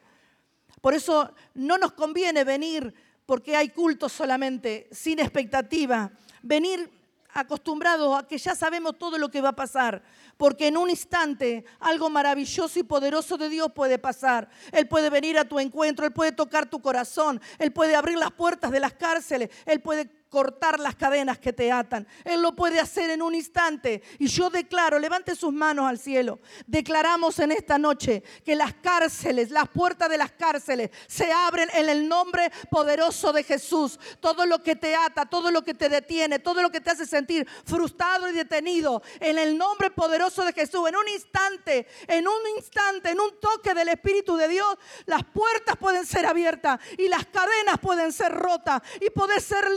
Por 0.80 0.94
eso 0.94 1.34
no 1.54 1.78
nos 1.78 1.92
conviene 1.92 2.44
venir 2.44 2.94
porque 3.24 3.56
hay 3.56 3.70
cultos 3.70 4.12
solamente, 4.12 4.88
sin 4.92 5.18
expectativa. 5.18 6.10
Venir 6.42 6.90
acostumbrados 7.36 8.18
a 8.18 8.26
que 8.26 8.38
ya 8.38 8.54
sabemos 8.54 8.98
todo 8.98 9.18
lo 9.18 9.30
que 9.30 9.40
va 9.40 9.50
a 9.50 9.56
pasar 9.56 10.02
porque 10.36 10.68
en 10.68 10.76
un 10.76 10.90
instante 10.90 11.64
algo 11.80 12.10
maravilloso 12.10 12.78
y 12.78 12.82
poderoso 12.82 13.36
de 13.36 13.48
Dios 13.48 13.72
puede 13.74 13.98
pasar. 13.98 14.48
Él 14.72 14.86
puede 14.86 15.10
venir 15.10 15.38
a 15.38 15.44
tu 15.44 15.58
encuentro, 15.58 16.04
Él 16.06 16.12
puede 16.12 16.32
tocar 16.32 16.68
tu 16.68 16.80
corazón, 16.80 17.40
Él 17.58 17.72
puede 17.72 17.96
abrir 17.96 18.18
las 18.18 18.32
puertas 18.32 18.70
de 18.70 18.80
las 18.80 18.92
cárceles, 18.92 19.50
Él 19.64 19.80
puede 19.80 20.10
cortar 20.28 20.80
las 20.80 20.96
cadenas 20.96 21.38
que 21.38 21.52
te 21.52 21.70
atan. 21.70 22.06
Él 22.24 22.42
lo 22.42 22.54
puede 22.54 22.80
hacer 22.80 23.10
en 23.10 23.22
un 23.22 23.34
instante. 23.34 24.02
Y 24.18 24.26
yo 24.26 24.50
declaro, 24.50 24.98
levante 24.98 25.34
sus 25.34 25.52
manos 25.52 25.88
al 25.88 25.98
cielo. 25.98 26.40
Declaramos 26.66 27.38
en 27.38 27.52
esta 27.52 27.78
noche 27.78 28.22
que 28.44 28.56
las 28.56 28.74
cárceles, 28.74 29.50
las 29.50 29.68
puertas 29.68 30.08
de 30.08 30.18
las 30.18 30.32
cárceles 30.32 30.90
se 31.06 31.32
abren 31.32 31.68
en 31.74 31.88
el 31.88 32.08
nombre 32.08 32.50
poderoso 32.70 33.32
de 33.32 33.42
Jesús. 33.42 33.98
Todo 34.20 34.46
lo 34.46 34.62
que 34.62 34.76
te 34.76 34.94
ata, 34.94 35.26
todo 35.26 35.50
lo 35.50 35.62
que 35.62 35.74
te 35.74 35.88
detiene, 35.88 36.38
todo 36.38 36.62
lo 36.62 36.70
que 36.70 36.80
te 36.80 36.90
hace 36.90 37.06
sentir 37.06 37.46
frustrado 37.64 38.28
y 38.28 38.32
detenido, 38.32 39.02
en 39.20 39.38
el 39.38 39.56
nombre 39.56 39.90
poderoso 39.90 40.44
de 40.44 40.52
Jesús, 40.52 40.88
en 40.88 40.96
un 40.96 41.08
instante, 41.08 41.86
en 42.08 42.26
un 42.26 42.56
instante, 42.56 43.10
en 43.10 43.20
un 43.20 43.38
toque 43.40 43.74
del 43.74 43.88
Espíritu 43.88 44.36
de 44.36 44.48
Dios, 44.48 44.76
las 45.06 45.24
puertas 45.24 45.76
pueden 45.76 46.06
ser 46.06 46.26
abiertas 46.26 46.80
y 46.98 47.08
las 47.08 47.26
cadenas 47.26 47.78
pueden 47.80 48.12
ser 48.12 48.32
rotas 48.32 48.82
y 49.00 49.10
poder 49.10 49.40
ser 49.40 49.70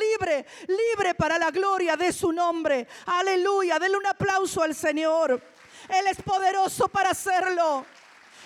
libre 0.67 1.15
para 1.15 1.37
la 1.37 1.51
gloria 1.51 1.95
de 1.95 2.11
su 2.11 2.31
nombre. 2.31 2.87
Aleluya, 3.05 3.79
denle 3.79 3.97
un 3.97 4.05
aplauso 4.05 4.61
al 4.61 4.75
Señor. 4.75 5.41
Él 5.89 6.07
es 6.07 6.21
poderoso 6.21 6.87
para 6.87 7.11
hacerlo. 7.11 7.85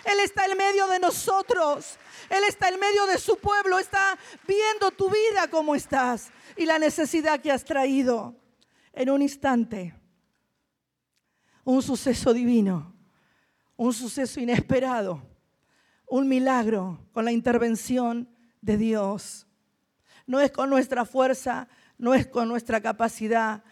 Él 0.06 0.20
está 0.20 0.46
en 0.46 0.58
medio 0.58 0.88
de 0.88 1.00
nosotros. 1.00 1.98
Él 2.30 2.44
está 2.48 2.70
en 2.70 2.80
medio 2.80 3.06
de 3.06 3.18
su 3.18 3.38
pueblo. 3.38 3.80
Está 3.80 4.18
viendo 4.48 4.92
tu 4.92 5.10
vida 5.10 5.48
como 5.50 5.76
estás 5.76 6.32
y 6.58 6.66
la 6.66 6.80
necesidad 6.80 7.40
que 7.42 7.52
has 7.52 7.64
traído. 7.64 8.36
En 8.96 9.10
un 9.10 9.24
instante, 9.24 9.96
un 11.64 11.82
suceso 11.82 12.32
divino, 12.32 12.94
un 13.76 13.92
suceso 13.92 14.40
inesperado, 14.40 15.24
un 16.08 16.28
milagro 16.28 17.00
con 17.12 17.26
la 17.26 17.32
intervención 17.32 18.30
de 18.62 18.78
Dios. 18.78 19.48
No 20.28 20.40
es 20.40 20.52
con 20.52 20.70
nuestra 20.70 21.06
fuerza, 21.06 21.68
no 21.98 22.14
es 22.14 22.28
con 22.28 22.48
nuestra 22.48 22.82
capacidad, 22.82 23.64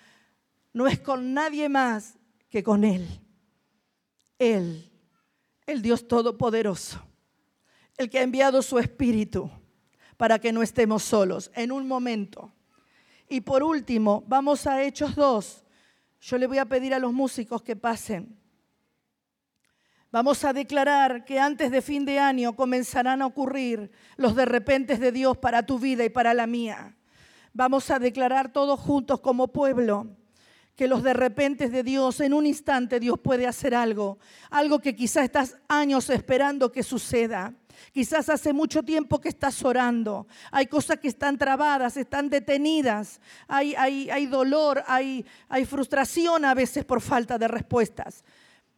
no 0.74 0.88
es 0.88 1.00
con 1.00 1.34
nadie 1.34 1.70
más 1.70 2.18
que 2.50 2.64
con 2.64 2.84
Él. 2.84 3.08
Él, 4.40 4.92
el 5.66 5.82
Dios 5.82 6.08
Todopoderoso, 6.08 7.02
el 7.98 8.10
que 8.10 8.20
ha 8.20 8.24
enviado 8.24 8.62
su 8.62 8.80
Espíritu 8.80 9.50
para 10.18 10.40
que 10.40 10.52
no 10.52 10.62
estemos 10.62 11.04
solos 11.04 11.52
en 11.56 11.72
un 11.72 11.88
momento. 11.88 12.52
Y 13.30 13.42
por 13.42 13.64
último, 13.64 14.24
vamos 14.28 14.68
a 14.68 14.84
Hechos 14.84 15.16
2. 15.16 15.66
Yo 16.22 16.38
le 16.38 16.48
voy 16.48 16.58
a 16.58 16.66
pedir 16.66 16.94
a 16.94 17.00
los 17.00 17.14
músicos 17.14 17.62
que 17.64 17.76
pasen. 17.76 18.38
Vamos 20.12 20.44
a 20.44 20.52
declarar 20.52 21.24
que 21.24 21.40
antes 21.40 21.72
de 21.72 21.82
fin 21.82 22.06
de 22.06 22.20
año 22.20 22.56
comenzarán 22.56 23.22
a 23.22 23.26
ocurrir 23.26 23.92
los 24.18 24.36
de 24.36 24.46
repente 24.46 24.98
de 24.98 25.12
Dios 25.12 25.38
para 25.38 25.66
tu 25.66 25.80
vida 25.80 26.04
y 26.04 26.10
para 26.10 26.34
la 26.34 26.48
mía. 26.48 26.98
Vamos 27.54 27.90
a 27.92 28.00
declarar 28.00 28.52
todos 28.52 28.80
juntos 28.80 29.20
como 29.20 29.50
pueblo 29.50 30.08
que 30.76 30.88
los 30.88 31.04
de 31.04 31.14
repente 31.14 31.70
de 31.70 31.84
Dios, 31.84 32.22
en 32.22 32.34
un 32.34 32.46
instante 32.46 33.00
Dios 33.00 33.20
puede 33.20 33.46
hacer 33.46 33.76
algo, 33.76 34.18
algo 34.50 34.80
que 34.80 34.96
quizás 34.96 35.26
estás 35.26 35.58
años 35.68 36.10
esperando 36.10 36.72
que 36.72 36.82
suceda. 36.82 37.54
Quizás 37.92 38.30
hace 38.30 38.54
mucho 38.54 38.84
tiempo 38.84 39.20
que 39.20 39.30
estás 39.30 39.64
orando. 39.64 40.28
Hay 40.50 40.68
cosas 40.68 40.98
que 41.00 41.08
están 41.08 41.38
trabadas, 41.38 41.98
están 41.98 42.30
detenidas. 42.30 43.20
Hay, 43.48 43.76
hay, 43.76 44.10
hay 44.10 44.28
dolor, 44.28 44.84
hay, 44.88 45.26
hay 45.50 45.66
frustración 45.66 46.46
a 46.46 46.54
veces 46.54 46.86
por 46.86 47.02
falta 47.02 47.38
de 47.38 47.48
respuestas. 47.48 48.24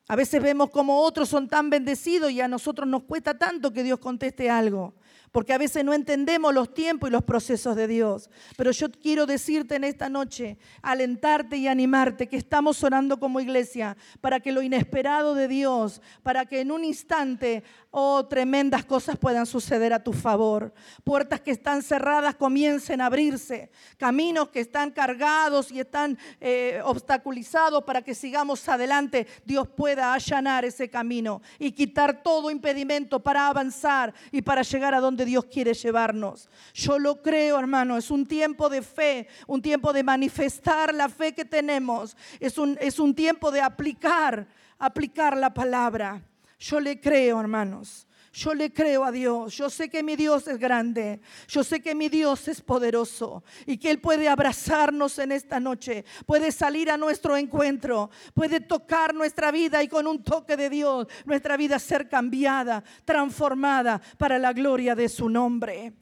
A 0.08 0.15
veces 0.15 0.42
vemos 0.42 0.72
como 0.72 1.00
otros 1.00 1.30
son 1.30 1.48
tan 1.48 1.70
bendecidos 1.70 2.32
y 2.32 2.42
a 2.42 2.48
nosotros 2.48 2.88
nos 2.88 3.03
cuesta 3.03 3.38
tanto 3.38 3.72
que 3.72 3.84
Dios 3.84 4.00
conteste 4.00 4.50
algo 4.50 4.94
porque 5.34 5.52
a 5.52 5.58
veces 5.58 5.84
no 5.84 5.94
entendemos 5.94 6.54
los 6.54 6.75
tiempos 6.75 7.10
y 7.10 7.12
los 7.12 7.24
procesos 7.24 7.75
de 7.75 7.88
Dios. 7.88 8.30
Pero 8.56 8.70
yo 8.72 8.92
quiero 8.92 9.25
decirte 9.25 9.75
en 9.75 9.84
esta 9.84 10.08
noche, 10.08 10.60
alentarte 10.84 11.58
y 11.58 11.68
animarte 11.68 12.28
que 12.28 12.38
estamos 12.38 12.84
orando 12.84 13.20
como 13.20 13.40
iglesia 13.40 13.98
para 14.22 14.40
que 14.40 14.52
lo 14.52 14.62
inesperado 14.62 15.34
de 15.34 15.48
Dios, 15.48 16.04
para 16.22 16.46
que 16.46 16.62
en 16.62 16.72
un 16.72 16.86
instante 16.86 17.63
oh, 17.90 18.25
tremendas 18.28 18.86
cosas 18.86 19.18
puedan 19.18 19.48
suceder 19.48 19.92
a 19.92 20.04
tu 20.04 20.13
favor. 20.13 20.72
Puertas 21.04 21.42
que 21.42 21.50
están 21.50 21.82
cerradas 21.82 22.36
comiencen 22.36 23.02
a 23.02 23.08
abrirse. 23.08 23.72
Caminos 23.98 24.50
que 24.50 24.60
están 24.60 24.92
cargados 24.92 25.72
y 25.72 25.80
están 25.80 26.16
eh, 26.42 26.80
obstaculizados 26.86 27.84
para 27.86 28.04
que 28.04 28.13
sigamos 28.13 28.70
adelante. 28.70 29.25
Dios 29.46 29.68
pueda 29.68 30.13
allanar 30.13 30.63
ese 30.63 30.92
camino 30.92 31.42
y 31.58 31.72
quitar 31.72 32.22
todo 32.22 32.52
impedimento 32.52 33.20
para 33.20 33.48
avanzar 33.48 34.13
y 34.32 34.44
para 34.44 34.62
llegar 34.62 34.94
a 34.94 35.00
donde 35.00 35.23
Dios 35.25 35.46
quiere 35.46 35.74
llevarnos. 35.74 36.50
Yo 36.74 37.00
lo 37.00 37.22
creo, 37.22 37.60
hermano, 37.60 37.98
es 37.98 38.12
un 38.12 38.25
tiempo 38.25 38.70
de 38.70 38.82
fe, 38.82 39.27
un 39.48 39.62
tiempo 39.62 39.94
de 39.94 40.03
manifestar 40.03 40.94
la 40.94 41.10
fe 41.10 41.34
que 41.34 41.46
tenemos, 41.46 42.15
es 42.39 42.58
un, 42.58 42.77
es 42.82 43.00
un 43.00 43.13
tiempo 43.13 43.51
de 43.51 43.62
aplicar, 43.62 44.48
aplicar 44.80 45.38
la 45.38 45.53
palabra. 45.53 46.22
Yo 46.60 46.80
le 46.80 47.00
creo, 47.00 47.39
hermanos. 47.39 48.08
Yo 48.36 48.56
le 48.56 48.74
creo 48.74 49.04
a 49.04 49.12
Dios. 49.12 49.56
Yo 49.56 49.70
sé 49.70 49.92
que 49.92 50.02
mi 50.02 50.16
Dios 50.16 50.48
es 50.48 50.58
grande. 50.58 51.22
Yo 51.48 51.63
sé 51.63 51.82
que 51.82 51.94
mi 51.94 52.10
Dios 52.10 52.48
es 52.48 52.62
poderoso 52.62 53.44
y 53.68 53.78
que 53.78 53.92
Él 53.92 54.02
puede 54.02 54.28
abrazarnos 54.28 55.20
en 55.20 55.32
esta 55.32 55.60
noche. 55.60 56.04
Puede 56.25 56.52
salir 56.52 56.90
a 56.90 56.98
nuestro 56.98 57.38
encuentro. 57.38 58.10
Puede 58.34 58.60
tocar 58.60 59.13
nuestra 59.13 59.52
vida 59.52 59.84
y 59.84 59.88
con 59.88 60.08
un 60.08 60.24
toque 60.24 60.58
de 60.58 60.72
Dios 60.72 61.06
nuestra 61.25 61.58
vida 61.58 61.78
ser 61.78 62.10
cambiada, 62.10 62.84
transformada 63.06 64.02
para 64.18 64.40
la 64.40 64.52
gloria 64.52 64.96
de 64.96 65.10
su 65.10 65.30
nombre. 65.30 65.94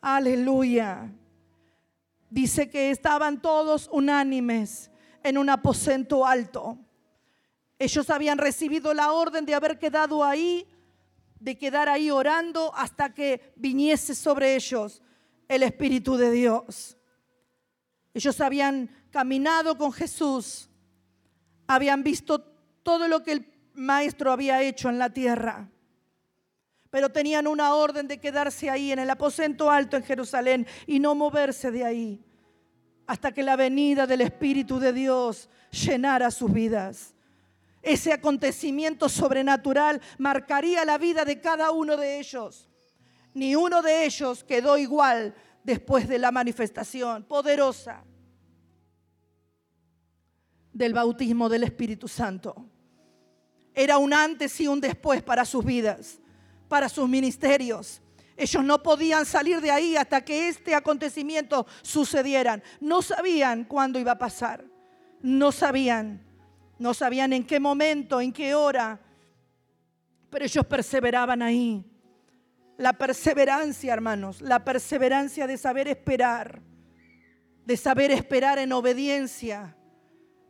Aleluya. 0.00 1.08
Dice 2.30 2.68
que 2.68 2.90
estaban 2.90 3.40
todos 3.40 3.88
unánimes 3.92 4.90
en 5.22 5.38
un 5.38 5.48
aposento 5.48 6.26
alto. 6.26 6.76
Ellos 7.78 8.10
habían 8.10 8.38
recibido 8.38 8.92
la 8.92 9.12
orden 9.12 9.46
de 9.46 9.54
haber 9.54 9.78
quedado 9.78 10.24
ahí 10.24 10.66
de 11.40 11.58
quedar 11.58 11.88
ahí 11.88 12.10
orando 12.10 12.74
hasta 12.74 13.12
que 13.12 13.52
viniese 13.56 14.14
sobre 14.14 14.54
ellos 14.54 15.02
el 15.48 15.62
Espíritu 15.62 16.16
de 16.16 16.30
Dios. 16.30 16.96
Ellos 18.12 18.40
habían 18.40 18.90
caminado 19.10 19.76
con 19.76 19.92
Jesús, 19.92 20.70
habían 21.66 22.02
visto 22.02 22.40
todo 22.82 23.08
lo 23.08 23.22
que 23.22 23.32
el 23.32 23.52
Maestro 23.74 24.30
había 24.32 24.62
hecho 24.62 24.88
en 24.88 24.98
la 24.98 25.10
tierra, 25.10 25.68
pero 26.90 27.10
tenían 27.10 27.46
una 27.46 27.74
orden 27.74 28.06
de 28.06 28.20
quedarse 28.20 28.70
ahí 28.70 28.92
en 28.92 29.00
el 29.00 29.10
aposento 29.10 29.70
alto 29.70 29.96
en 29.96 30.04
Jerusalén 30.04 30.66
y 30.86 31.00
no 31.00 31.14
moverse 31.14 31.70
de 31.70 31.84
ahí 31.84 32.24
hasta 33.06 33.32
que 33.32 33.42
la 33.42 33.56
venida 33.56 34.06
del 34.06 34.22
Espíritu 34.22 34.78
de 34.78 34.92
Dios 34.92 35.48
llenara 35.70 36.30
sus 36.30 36.52
vidas 36.52 37.13
ese 37.84 38.12
acontecimiento 38.12 39.08
sobrenatural 39.08 40.00
marcaría 40.18 40.84
la 40.84 40.98
vida 40.98 41.24
de 41.24 41.40
cada 41.40 41.70
uno 41.70 41.96
de 41.96 42.18
ellos. 42.18 42.68
Ni 43.34 43.54
uno 43.54 43.82
de 43.82 44.06
ellos 44.06 44.42
quedó 44.44 44.78
igual 44.78 45.34
después 45.62 46.08
de 46.08 46.18
la 46.18 46.30
manifestación 46.30 47.24
poderosa 47.24 48.04
del 50.72 50.92
bautismo 50.92 51.48
del 51.48 51.64
Espíritu 51.64 52.08
Santo. 52.08 52.66
Era 53.74 53.98
un 53.98 54.14
antes 54.14 54.60
y 54.60 54.66
un 54.66 54.80
después 54.80 55.22
para 55.22 55.44
sus 55.44 55.64
vidas, 55.64 56.20
para 56.68 56.88
sus 56.88 57.08
ministerios. 57.08 58.00
Ellos 58.36 58.64
no 58.64 58.82
podían 58.82 59.26
salir 59.26 59.60
de 59.60 59.70
ahí 59.70 59.96
hasta 59.96 60.24
que 60.24 60.48
este 60.48 60.74
acontecimiento 60.74 61.66
sucediera. 61.82 62.62
No 62.80 63.02
sabían 63.02 63.64
cuándo 63.64 63.98
iba 63.98 64.12
a 64.12 64.18
pasar. 64.18 64.64
No 65.20 65.52
sabían. 65.52 66.24
No 66.78 66.94
sabían 66.94 67.32
en 67.32 67.44
qué 67.44 67.60
momento, 67.60 68.20
en 68.20 68.32
qué 68.32 68.54
hora, 68.54 69.00
pero 70.30 70.44
ellos 70.44 70.66
perseveraban 70.66 71.42
ahí. 71.42 71.84
La 72.76 72.92
perseverancia, 72.92 73.92
hermanos, 73.92 74.40
la 74.40 74.64
perseverancia 74.64 75.46
de 75.46 75.56
saber 75.56 75.86
esperar, 75.86 76.60
de 77.64 77.76
saber 77.76 78.10
esperar 78.10 78.58
en 78.58 78.72
obediencia, 78.72 79.76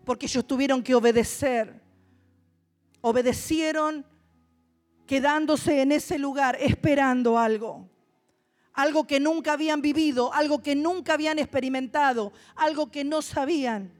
porque 0.05 0.27
ellos 0.27 0.47
tuvieron 0.47 0.83
que 0.83 0.95
obedecer. 0.95 1.83
Obedecieron 3.03 4.07
quedándose 5.07 5.83
en 5.83 5.93
ese 5.93 6.19
lugar 6.19 6.57
esperando 6.59 7.39
algo. 7.39 7.91
Algo 8.73 9.07
que 9.07 9.21
nunca 9.21 9.53
habían 9.53 9.83
vivido, 9.83 10.33
algo 10.33 10.63
que 10.63 10.75
nunca 10.75 11.13
habían 11.13 11.39
experimentado, 11.39 12.33
algo 12.57 12.91
que 12.91 13.05
no 13.05 13.21
sabían 13.21 13.93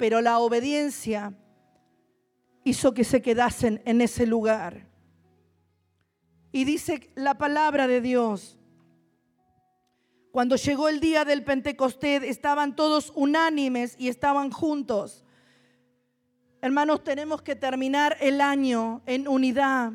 pero 0.00 0.22
la 0.22 0.38
obediencia 0.38 1.34
hizo 2.64 2.94
que 2.94 3.04
se 3.04 3.20
quedasen 3.20 3.82
en 3.84 4.00
ese 4.00 4.24
lugar. 4.24 4.86
Y 6.52 6.64
dice 6.64 7.12
la 7.16 7.36
palabra 7.36 7.86
de 7.86 8.00
Dios, 8.00 8.58
cuando 10.32 10.56
llegó 10.56 10.88
el 10.88 11.00
día 11.00 11.26
del 11.26 11.44
Pentecostés, 11.44 12.22
estaban 12.22 12.76
todos 12.76 13.12
unánimes 13.14 13.94
y 13.98 14.08
estaban 14.08 14.50
juntos. 14.50 15.26
Hermanos, 16.62 17.04
tenemos 17.04 17.42
que 17.42 17.54
terminar 17.54 18.16
el 18.20 18.40
año 18.40 19.02
en 19.04 19.28
unidad, 19.28 19.92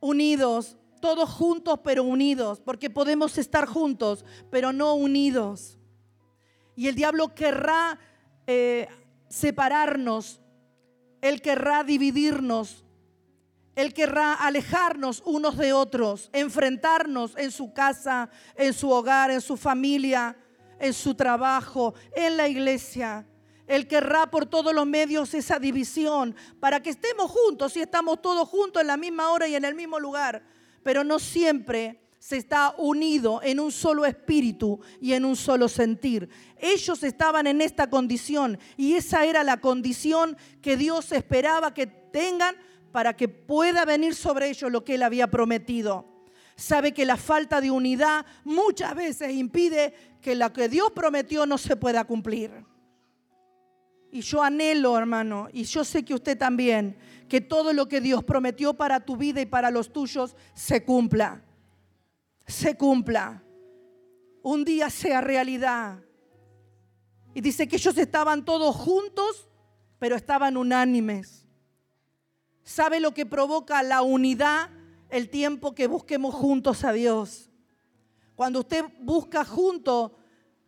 unidos, 0.00 0.76
todos 1.00 1.30
juntos 1.30 1.80
pero 1.82 2.04
unidos, 2.04 2.60
porque 2.60 2.90
podemos 2.90 3.38
estar 3.38 3.64
juntos 3.64 4.26
pero 4.50 4.74
no 4.74 4.92
unidos. 4.92 5.78
Y 6.76 6.88
el 6.88 6.94
diablo 6.94 7.34
querrá 7.34 7.98
eh, 8.52 8.88
separarnos, 9.28 10.40
Él 11.20 11.40
querrá 11.40 11.84
dividirnos, 11.84 12.84
Él 13.76 13.94
querrá 13.94 14.34
alejarnos 14.34 15.22
unos 15.24 15.56
de 15.56 15.72
otros, 15.72 16.30
enfrentarnos 16.32 17.36
en 17.36 17.52
su 17.52 17.72
casa, 17.72 18.28
en 18.56 18.72
su 18.72 18.90
hogar, 18.90 19.30
en 19.30 19.40
su 19.40 19.56
familia, 19.56 20.36
en 20.80 20.92
su 20.92 21.14
trabajo, 21.14 21.94
en 22.12 22.36
la 22.36 22.48
iglesia. 22.48 23.24
Él 23.68 23.86
querrá 23.86 24.28
por 24.28 24.46
todos 24.46 24.74
los 24.74 24.84
medios 24.84 25.32
esa 25.32 25.60
división 25.60 26.34
para 26.58 26.82
que 26.82 26.90
estemos 26.90 27.30
juntos 27.30 27.76
y 27.76 27.82
estamos 27.82 28.20
todos 28.20 28.48
juntos 28.48 28.82
en 28.82 28.88
la 28.88 28.96
misma 28.96 29.30
hora 29.30 29.46
y 29.46 29.54
en 29.54 29.64
el 29.64 29.76
mismo 29.76 30.00
lugar, 30.00 30.42
pero 30.82 31.04
no 31.04 31.20
siempre 31.20 32.00
se 32.20 32.36
está 32.36 32.74
unido 32.76 33.40
en 33.42 33.58
un 33.58 33.72
solo 33.72 34.04
espíritu 34.04 34.78
y 35.00 35.14
en 35.14 35.24
un 35.24 35.36
solo 35.36 35.68
sentir. 35.68 36.28
Ellos 36.58 37.02
estaban 37.02 37.46
en 37.46 37.62
esta 37.62 37.88
condición 37.88 38.58
y 38.76 38.92
esa 38.92 39.24
era 39.24 39.42
la 39.42 39.56
condición 39.56 40.36
que 40.60 40.76
Dios 40.76 41.12
esperaba 41.12 41.72
que 41.72 41.86
tengan 41.86 42.54
para 42.92 43.16
que 43.16 43.28
pueda 43.28 43.86
venir 43.86 44.14
sobre 44.14 44.50
ellos 44.50 44.70
lo 44.70 44.84
que 44.84 44.96
Él 44.96 45.02
había 45.02 45.30
prometido. 45.30 46.04
Sabe 46.56 46.92
que 46.92 47.06
la 47.06 47.16
falta 47.16 47.62
de 47.62 47.70
unidad 47.70 48.26
muchas 48.44 48.94
veces 48.94 49.32
impide 49.32 49.94
que 50.20 50.34
lo 50.34 50.52
que 50.52 50.68
Dios 50.68 50.92
prometió 50.92 51.46
no 51.46 51.56
se 51.56 51.74
pueda 51.74 52.04
cumplir. 52.04 52.50
Y 54.12 54.20
yo 54.20 54.42
anhelo, 54.42 54.98
hermano, 54.98 55.48
y 55.54 55.62
yo 55.64 55.84
sé 55.84 56.04
que 56.04 56.12
usted 56.12 56.36
también, 56.36 56.98
que 57.30 57.40
todo 57.40 57.72
lo 57.72 57.88
que 57.88 58.02
Dios 58.02 58.22
prometió 58.24 58.74
para 58.74 59.00
tu 59.00 59.16
vida 59.16 59.40
y 59.40 59.46
para 59.46 59.70
los 59.70 59.90
tuyos 59.90 60.36
se 60.52 60.84
cumpla 60.84 61.44
se 62.50 62.76
cumpla, 62.76 63.42
un 64.42 64.64
día 64.64 64.90
sea 64.90 65.20
realidad. 65.20 66.02
Y 67.34 67.40
dice 67.40 67.68
que 67.68 67.76
ellos 67.76 67.96
estaban 67.96 68.44
todos 68.44 68.74
juntos, 68.74 69.48
pero 69.98 70.16
estaban 70.16 70.56
unánimes. 70.56 71.46
¿Sabe 72.62 73.00
lo 73.00 73.12
que 73.14 73.26
provoca 73.26 73.82
la 73.82 74.02
unidad? 74.02 74.70
El 75.08 75.28
tiempo 75.28 75.74
que 75.74 75.86
busquemos 75.86 76.34
juntos 76.34 76.84
a 76.84 76.92
Dios. 76.92 77.50
Cuando 78.34 78.60
usted 78.60 78.84
busca 79.00 79.44
junto 79.44 80.16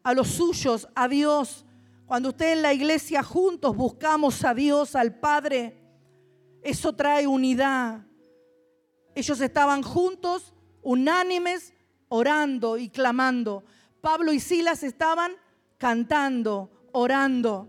a 0.02 0.14
los 0.14 0.28
suyos, 0.28 0.88
a 0.94 1.08
Dios, 1.08 1.64
cuando 2.06 2.30
usted 2.30 2.52
en 2.52 2.62
la 2.62 2.74
iglesia 2.74 3.22
juntos 3.22 3.74
buscamos 3.76 4.44
a 4.44 4.52
Dios, 4.52 4.94
al 4.96 5.18
Padre, 5.18 5.80
eso 6.62 6.94
trae 6.94 7.26
unidad. 7.26 8.04
Ellos 9.14 9.40
estaban 9.40 9.82
juntos, 9.82 10.52
unánimes, 10.82 11.72
orando 12.08 12.76
y 12.76 12.88
clamando. 12.88 13.64
Pablo 14.00 14.32
y 14.32 14.40
Silas 14.40 14.82
estaban 14.82 15.32
cantando, 15.78 16.88
orando. 16.92 17.68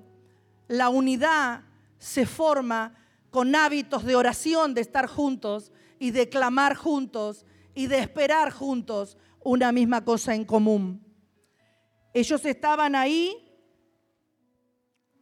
La 0.68 0.90
unidad 0.90 1.64
se 1.98 2.26
forma 2.26 2.96
con 3.30 3.56
hábitos 3.56 4.04
de 4.04 4.16
oración, 4.16 4.74
de 4.74 4.82
estar 4.82 5.08
juntos 5.08 5.72
y 6.00 6.12
de 6.12 6.30
clamar 6.30 6.76
juntos 6.76 7.46
y 7.74 7.88
de 7.88 8.00
esperar 8.00 8.52
juntos 8.52 9.18
una 9.44 9.72
misma 9.72 10.04
cosa 10.04 10.36
en 10.36 10.46
común. 10.46 11.04
Ellos 12.14 12.46
estaban 12.46 12.96
ahí 12.96 13.44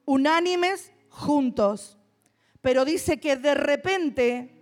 unánimes 0.06 0.92
juntos, 1.10 1.98
Pero 2.62 2.86
dice 2.86 3.20
que 3.20 3.38
de 3.38 3.56
repente, 3.56 4.61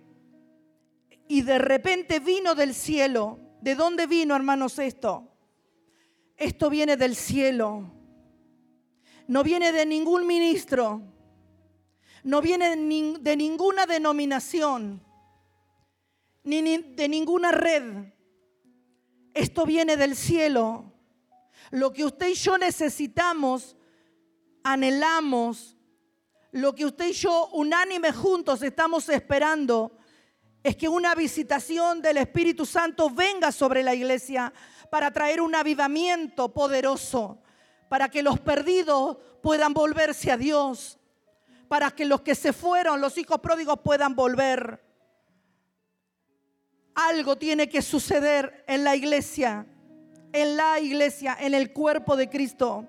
y 1.30 1.42
de 1.42 1.60
repente 1.60 2.18
vino 2.18 2.56
del 2.56 2.74
cielo. 2.74 3.38
¿De 3.60 3.76
dónde 3.76 4.08
vino, 4.08 4.34
hermanos, 4.34 4.80
esto? 4.80 5.28
Esto 6.36 6.68
viene 6.68 6.96
del 6.96 7.14
cielo. 7.14 7.88
No 9.28 9.44
viene 9.44 9.70
de 9.70 9.86
ningún 9.86 10.26
ministro. 10.26 11.00
No 12.24 12.42
viene 12.42 12.70
de 12.70 13.36
ninguna 13.36 13.86
denominación. 13.86 15.06
Ni 16.42 16.78
de 16.78 17.08
ninguna 17.08 17.52
red. 17.52 18.12
Esto 19.32 19.64
viene 19.64 19.96
del 19.96 20.16
cielo. 20.16 20.92
Lo 21.70 21.92
que 21.92 22.04
usted 22.04 22.30
y 22.30 22.34
yo 22.34 22.58
necesitamos, 22.58 23.76
anhelamos, 24.64 25.76
lo 26.50 26.74
que 26.74 26.86
usted 26.86 27.10
y 27.10 27.12
yo 27.12 27.50
unánime 27.52 28.10
juntos 28.10 28.64
estamos 28.64 29.08
esperando, 29.08 29.96
es 30.62 30.76
que 30.76 30.88
una 30.88 31.14
visitación 31.14 32.02
del 32.02 32.18
Espíritu 32.18 32.66
Santo 32.66 33.10
venga 33.10 33.50
sobre 33.50 33.82
la 33.82 33.94
iglesia 33.94 34.52
para 34.90 35.10
traer 35.10 35.40
un 35.40 35.54
avivamiento 35.54 36.52
poderoso, 36.52 37.38
para 37.88 38.08
que 38.10 38.22
los 38.22 38.38
perdidos 38.40 39.16
puedan 39.42 39.72
volverse 39.72 40.30
a 40.30 40.36
Dios, 40.36 40.98
para 41.68 41.90
que 41.90 42.04
los 42.04 42.20
que 42.20 42.34
se 42.34 42.52
fueron, 42.52 43.00
los 43.00 43.16
hijos 43.16 43.40
pródigos, 43.40 43.78
puedan 43.82 44.14
volver. 44.14 44.84
Algo 46.94 47.38
tiene 47.38 47.68
que 47.68 47.80
suceder 47.80 48.64
en 48.66 48.84
la 48.84 48.94
iglesia, 48.94 49.66
en 50.32 50.56
la 50.56 50.78
iglesia, 50.78 51.36
en 51.40 51.54
el 51.54 51.72
cuerpo 51.72 52.16
de 52.16 52.28
Cristo. 52.28 52.86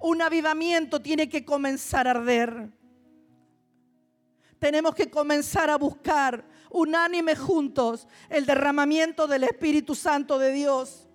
Un 0.00 0.20
avivamiento 0.20 1.00
tiene 1.00 1.28
que 1.28 1.44
comenzar 1.44 2.06
a 2.06 2.10
arder. 2.10 2.70
Tenemos 4.58 4.94
que 4.94 5.08
comenzar 5.08 5.70
a 5.70 5.76
buscar 5.78 6.44
unánime 6.70 7.36
juntos 7.36 8.06
el 8.28 8.46
derramamiento 8.46 9.26
del 9.26 9.44
Espíritu 9.44 9.94
Santo 9.94 10.38
de 10.38 10.52
Dios. 10.52 11.08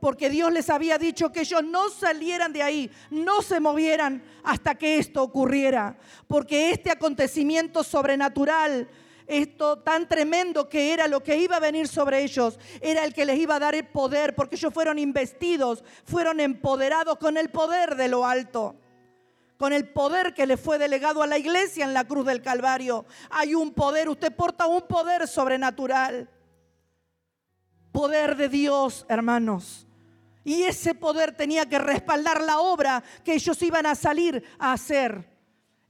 Porque 0.00 0.28
Dios 0.28 0.52
les 0.52 0.68
había 0.68 0.98
dicho 0.98 1.32
que 1.32 1.40
ellos 1.40 1.64
no 1.64 1.88
salieran 1.88 2.52
de 2.52 2.62
ahí, 2.62 2.90
no 3.10 3.40
se 3.42 3.60
movieran 3.60 4.22
hasta 4.42 4.74
que 4.74 4.98
esto 4.98 5.22
ocurriera. 5.22 5.96
Porque 6.26 6.70
este 6.70 6.90
acontecimiento 6.90 7.82
sobrenatural 7.82 8.88
esto 9.26 9.78
tan 9.78 10.06
tremendo 10.08 10.68
que 10.68 10.92
era 10.92 11.08
lo 11.08 11.22
que 11.22 11.38
iba 11.38 11.56
a 11.56 11.60
venir 11.60 11.88
sobre 11.88 12.22
ellos, 12.22 12.58
era 12.80 13.04
el 13.04 13.14
que 13.14 13.24
les 13.24 13.38
iba 13.38 13.56
a 13.56 13.58
dar 13.60 13.74
el 13.74 13.86
poder, 13.86 14.34
porque 14.34 14.56
ellos 14.56 14.72
fueron 14.72 14.98
investidos, 14.98 15.82
fueron 16.04 16.40
empoderados 16.40 17.18
con 17.18 17.36
el 17.36 17.48
poder 17.48 17.96
de 17.96 18.08
lo 18.08 18.26
alto, 18.26 18.76
con 19.56 19.72
el 19.72 19.88
poder 19.88 20.34
que 20.34 20.46
le 20.46 20.56
fue 20.56 20.78
delegado 20.78 21.22
a 21.22 21.26
la 21.26 21.38
iglesia 21.38 21.84
en 21.84 21.94
la 21.94 22.04
cruz 22.04 22.26
del 22.26 22.42
Calvario. 22.42 23.06
Hay 23.30 23.54
un 23.54 23.72
poder, 23.72 24.08
usted 24.08 24.34
porta 24.34 24.66
un 24.66 24.82
poder 24.82 25.28
sobrenatural, 25.28 26.28
poder 27.92 28.36
de 28.36 28.48
Dios, 28.48 29.06
hermanos. 29.08 29.86
Y 30.44 30.62
ese 30.64 30.94
poder 30.94 31.34
tenía 31.34 31.66
que 31.66 31.78
respaldar 31.78 32.42
la 32.42 32.58
obra 32.58 33.02
que 33.24 33.34
ellos 33.34 33.60
iban 33.62 33.86
a 33.86 33.94
salir 33.94 34.44
a 34.58 34.72
hacer. 34.72 35.32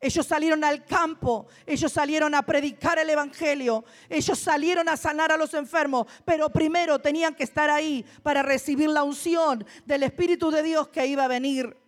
Ellos 0.01 0.27
salieron 0.27 0.63
al 0.65 0.85
campo, 0.85 1.47
ellos 1.65 1.91
salieron 1.91 2.35
a 2.35 2.43
predicar 2.43 2.99
el 2.99 3.09
Evangelio, 3.09 3.87
ellos 4.11 4.39
salieron 4.39 4.87
a 4.91 4.99
sanar 4.99 5.33
a 5.33 5.37
los 5.39 5.55
enfermos, 5.55 6.07
pero 6.27 6.51
primero 6.51 6.99
tenían 6.99 7.35
que 7.35 7.45
estar 7.45 7.71
ahí 7.71 8.05
para 8.23 8.43
recibir 8.43 8.91
la 8.91 9.03
unción 9.03 9.65
del 9.87 10.03
Espíritu 10.03 10.51
de 10.51 10.63
Dios 10.63 10.89
que 10.89 11.07
iba 11.07 11.25
a 11.25 11.29
venir. 11.29 11.84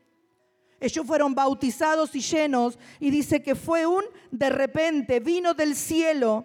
Ellos 0.78 1.06
fueron 1.06 1.34
bautizados 1.34 2.14
y 2.14 2.20
llenos 2.20 2.78
y 3.00 3.10
dice 3.10 3.42
que 3.42 3.54
fue 3.54 3.86
un 3.86 4.04
de 4.30 4.50
repente, 4.50 5.20
vino 5.20 5.54
del 5.54 5.74
cielo. 5.74 6.44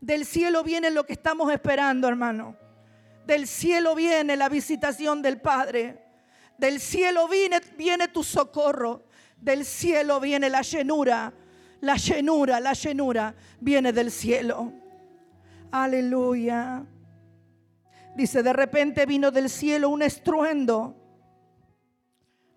Del 0.00 0.24
cielo 0.24 0.62
viene 0.62 0.90
lo 0.90 1.04
que 1.04 1.12
estamos 1.14 1.52
esperando, 1.52 2.08
hermano. 2.08 2.56
Del 3.26 3.46
cielo 3.46 3.94
viene 3.94 4.36
la 4.36 4.48
visitación 4.48 5.22
del 5.22 5.40
Padre. 5.40 6.02
Del 6.58 6.80
cielo 6.80 7.28
viene, 7.28 7.60
viene 7.76 8.08
tu 8.08 8.22
socorro. 8.22 9.04
Del 9.36 9.64
cielo 9.64 10.20
viene 10.20 10.48
la 10.48 10.62
llenura. 10.62 11.32
La 11.80 11.96
llenura, 11.96 12.60
la 12.60 12.74
llenura 12.74 13.34
viene 13.60 13.92
del 13.92 14.12
cielo. 14.12 14.72
Aleluya. 15.72 16.84
Dice, 18.14 18.42
de 18.42 18.52
repente 18.52 19.06
vino 19.06 19.32
del 19.32 19.50
cielo 19.50 19.88
un 19.88 20.02
estruendo. 20.02 21.01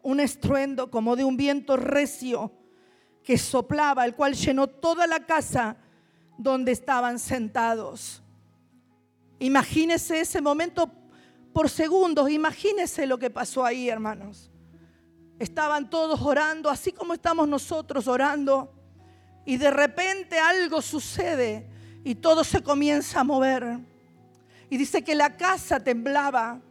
Un 0.05 0.19
estruendo 0.19 0.91
como 0.91 1.15
de 1.15 1.23
un 1.23 1.35
viento 1.35 1.75
recio 1.77 2.51
que 3.23 3.39
soplaba, 3.39 4.05
el 4.05 4.13
cual 4.13 4.35
llenó 4.35 4.67
toda 4.67 5.07
la 5.07 5.25
casa 5.25 5.77
donde 6.37 6.71
estaban 6.71 7.17
sentados. 7.17 8.21
Imagínese 9.39 10.19
ese 10.19 10.41
momento 10.41 10.91
por 11.51 11.69
segundos, 11.69 12.29
imagínese 12.29 13.07
lo 13.07 13.17
que 13.17 13.29
pasó 13.31 13.65
ahí, 13.65 13.89
hermanos. 13.89 14.51
Estaban 15.39 15.89
todos 15.89 16.21
orando, 16.21 16.69
así 16.69 16.91
como 16.91 17.13
estamos 17.13 17.47
nosotros 17.47 18.07
orando. 18.07 18.71
Y 19.43 19.57
de 19.57 19.71
repente 19.71 20.39
algo 20.39 20.81
sucede 20.81 21.67
y 22.03 22.15
todo 22.15 22.43
se 22.43 22.61
comienza 22.61 23.21
a 23.21 23.23
mover. 23.23 23.79
Y 24.69 24.77
dice 24.77 25.03
que 25.03 25.15
la 25.15 25.35
casa 25.35 25.83
temblaba. 25.83 26.61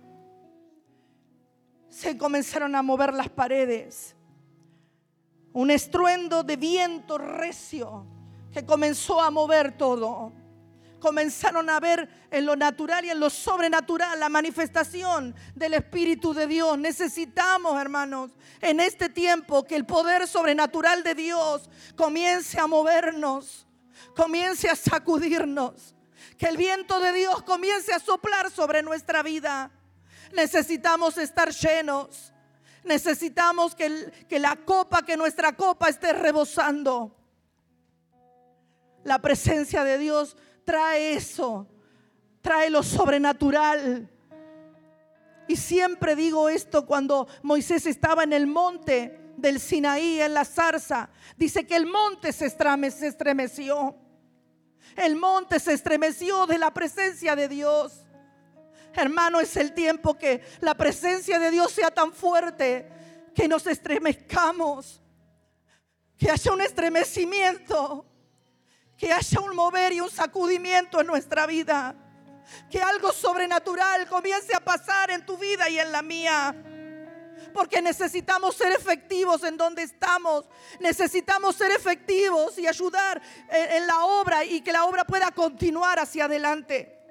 Se 1.95 2.19
comenzaron 2.19 2.75
a 2.75 2.83
mover 2.83 3.15
las 3.15 3.29
paredes. 3.29 4.17
Un 5.53 5.71
estruendo 5.71 6.43
de 6.43 6.57
viento 6.57 7.19
recio 7.19 8.05
que 8.53 8.67
comenzó 8.67 9.23
a 9.23 9.31
mover 9.31 9.79
todo 9.79 10.33
comenzaron 10.99 11.71
a 11.71 11.79
ver 11.79 12.09
en 12.31 12.47
lo 12.47 12.57
natural 12.57 13.05
y 13.05 13.11
en 13.11 13.21
lo 13.21 13.31
sobrenatural 13.31 14.19
la 14.19 14.29
manifestación 14.29 15.37
del 15.55 15.75
Espíritu 15.75 16.35
de 16.35 16.49
Dios. 16.49 16.77
Necesitamos, 16.79 17.81
hermanos, 17.81 18.33
en 18.61 18.81
este 18.81 19.09
tiempo 19.09 19.65
que 19.65 19.77
el 19.77 19.87
poder 19.87 20.27
sobrenatural 20.27 21.05
de 21.05 21.15
Dios 21.15 21.71
comience 21.95 22.59
a 22.59 22.67
movernos, 22.67 23.69
comience 24.17 24.69
a 24.69 24.75
sacudirnos, 24.75 25.95
que 26.39 26.47
el 26.47 26.57
viento 26.57 26.99
de 26.99 27.13
Dios 27.13 27.43
comience 27.43 27.93
a 27.93 28.01
soplar 28.01 28.51
sobre 28.51 28.83
nuestra 28.83 29.23
vida. 29.23 29.71
Necesitamos 30.35 31.17
estar 31.19 31.51
llenos. 31.51 32.33
Necesitamos 32.85 33.75
que, 33.75 34.13
que 34.29 34.39
la 34.39 34.57
copa, 34.57 35.05
que 35.05 35.17
nuestra 35.17 35.57
copa 35.57 35.89
esté 35.89 36.13
rebosando. 36.13 37.17
La 39.05 39.21
presencia 39.21 39.85
de 39.85 39.99
Dios 39.99 40.37
trae 40.65 41.15
eso, 41.15 41.67
trae 42.41 42.71
lo 42.71 42.83
sobrenatural. 42.83 44.11
Y 45.47 45.57
siempre 45.57 46.17
digo 46.17 46.49
esto 46.49 46.87
cuando 46.87 47.29
Moisés 47.43 47.87
estaba 47.87 48.25
en 48.25 48.33
el 48.33 48.47
monte 48.47 49.33
del 49.37 49.61
Sinaí, 49.61 50.21
en 50.21 50.35
la 50.35 50.45
zarza. 50.45 51.11
Dice 51.37 51.67
que 51.67 51.77
el 51.77 51.87
monte 51.87 52.33
se 52.33 52.47
estremeció. 52.47 53.97
El 54.97 55.17
monte 55.17 55.59
se 55.61 55.73
estremeció 55.73 56.47
de 56.47 56.59
la 56.59 56.73
presencia 56.73 57.37
de 57.37 57.49
Dios. 57.49 58.04
Hermano, 58.95 59.41
es 59.41 59.57
el 59.57 59.73
tiempo 59.73 60.17
que 60.17 60.43
la 60.61 60.75
presencia 60.75 61.39
de 61.39 61.51
Dios 61.51 61.73
sea 61.73 61.91
tan 61.91 62.13
fuerte 62.13 62.89
que 63.35 63.49
nos 63.49 63.67
estremezcamos. 63.67 65.01
Que 66.17 66.31
haya 66.31 66.53
un 66.53 66.61
estremecimiento 66.61 68.07
que 68.97 69.13
haya 69.13 69.41
un 69.41 69.55
mover 69.55 69.93
y 69.93 70.01
un 70.01 70.11
sacudimiento 70.11 71.01
en 71.01 71.07
nuestra 71.07 71.47
vida. 71.47 71.95
Que 72.71 72.81
algo 72.81 73.13
sobrenatural 73.13 74.07
comience 74.09 74.55
a 74.55 74.61
pasar 74.61 75.11
en 75.11 75.25
tu 75.25 75.37
vida 75.37 75.69
y 75.69 75.79
en 75.79 75.93
la 75.93 76.03
mía. 76.03 76.55
Porque 77.53 77.81
necesitamos 77.81 78.57
ser 78.57 78.73
efectivos 78.73 79.43
en 79.45 79.57
donde 79.57 79.83
estamos. 79.83 80.47
Necesitamos 80.81 81.57
ser 81.57 81.71
efectivos 81.71 82.59
y 82.59 82.67
ayudar 82.67 83.21
en, 83.51 83.87
la 83.87 84.05
obra 84.05 84.45
y 84.45 84.61
que 84.61 84.73
la 84.73 84.85
obra 84.85 85.05
pueda 85.05 85.31
continuar 85.31 85.99
hacia 85.99 86.25
adelante. 86.25 87.04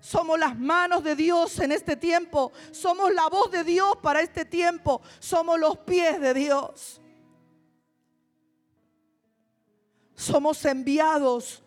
Somos 0.00 0.38
las 0.38 0.58
manos 0.58 1.02
de 1.02 1.16
Dios 1.16 1.58
en 1.58 1.72
este 1.72 1.96
tiempo. 1.96 2.52
Somos 2.70 3.12
la 3.12 3.28
voz 3.28 3.50
de 3.50 3.64
Dios 3.64 3.96
para 4.02 4.20
este 4.20 4.44
tiempo. 4.44 5.02
Somos 5.18 5.58
los 5.58 5.78
pies 5.78 6.20
de 6.20 6.34
Dios. 6.34 7.00
somos 10.18 10.64
enviados, 10.64 11.62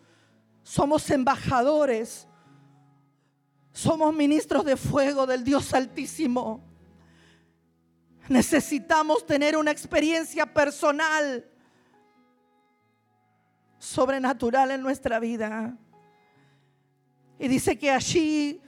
somos 0.62 1.08
embajadores, 1.10 2.28
somos 3.72 4.14
ministros 4.14 4.66
de 4.66 4.76
fuego 4.76 5.26
del 5.26 5.42
Dios 5.42 5.72
Altísimo. 5.72 6.62
Necesitamos 8.28 9.24
tener 9.24 9.56
una 9.56 9.70
experiencia 9.70 10.44
personal, 10.44 11.50
sobrenatural 13.78 14.72
en 14.72 14.82
nuestra 14.82 15.18
vida. 15.18 15.74
Y 17.42 17.48
dice 17.48 17.76
que 17.76 17.90
allí 17.90 18.60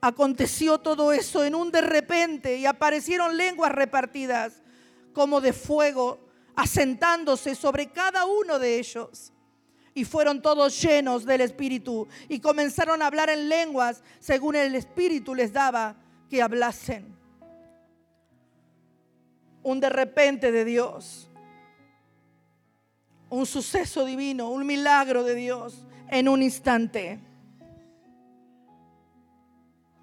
aconteció 0.00 0.78
todo 0.78 1.12
eso 1.12 1.44
en 1.44 1.52
un 1.56 1.72
de 1.72 1.80
repente 1.80 2.58
y 2.58 2.64
aparecieron 2.64 3.36
lenguas 3.36 3.72
repartidas 3.72 4.62
como 5.12 5.40
de 5.40 5.52
fuego 5.52 6.20
asentándose 6.54 7.56
sobre 7.56 7.90
cada 7.90 8.26
uno 8.26 8.60
de 8.60 8.78
ellos. 8.78 9.32
y 9.92 10.04
fueron 10.04 10.40
todos 10.40 10.80
llenos 10.80 11.24
del 11.24 11.40
Espíritu 11.40 12.06
y 12.28 12.38
comenzaron 12.38 13.02
a 13.02 13.08
hablar 13.08 13.28
en 13.30 13.48
lenguas 13.48 14.04
según 14.20 14.54
el 14.54 14.76
Espíritu 14.76 15.34
les 15.34 15.52
daba 15.52 15.96
que 16.30 16.40
hablasen. 16.40 17.12
Un 19.64 19.80
de 19.80 19.90
repente 19.90 20.52
de 20.52 20.64
Dios, 20.64 21.28
un 23.28 23.44
suceso 23.44 24.04
divino, 24.04 24.50
un 24.50 24.64
milagro 24.64 25.24
de 25.24 25.34
Dios 25.34 25.84
en 26.08 26.28
un 26.28 26.44
instante. 26.44 27.18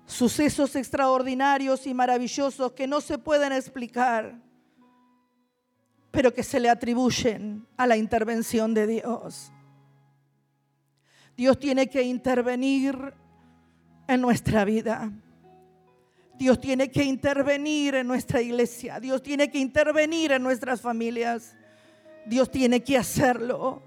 Sucesos 0.07 0.75
extraordinarios 0.77 1.85
y 1.85 1.93
maravillosos 1.93 2.71
que 2.71 2.87
no 2.87 3.01
se 3.01 3.17
pueden 3.17 3.51
explicar, 3.51 4.39
pero 6.11 6.33
que 6.33 6.43
se 6.43 6.61
le 6.61 6.69
atribuyen 6.69 7.67
a 7.75 7.85
la 7.85 7.97
intervención 7.97 8.73
de 8.73 8.87
Dios. 8.87 9.51
Dios 11.35 11.59
tiene 11.59 11.89
que 11.89 12.01
intervenir 12.01 13.13
en 14.07 14.21
nuestra 14.21 14.63
vida. 14.65 15.11
Dios 16.35 16.59
tiene 16.59 16.89
que 16.89 17.03
intervenir 17.03 17.95
en 17.95 18.07
nuestra 18.07 18.41
iglesia. 18.41 18.99
Dios 19.01 19.21
tiene 19.21 19.51
que 19.51 19.59
intervenir 19.59 20.31
en 20.31 20.41
nuestras 20.41 20.79
familias. 20.79 21.55
Dios 22.25 22.49
tiene 22.49 22.81
que 22.81 22.97
hacerlo. 22.97 23.83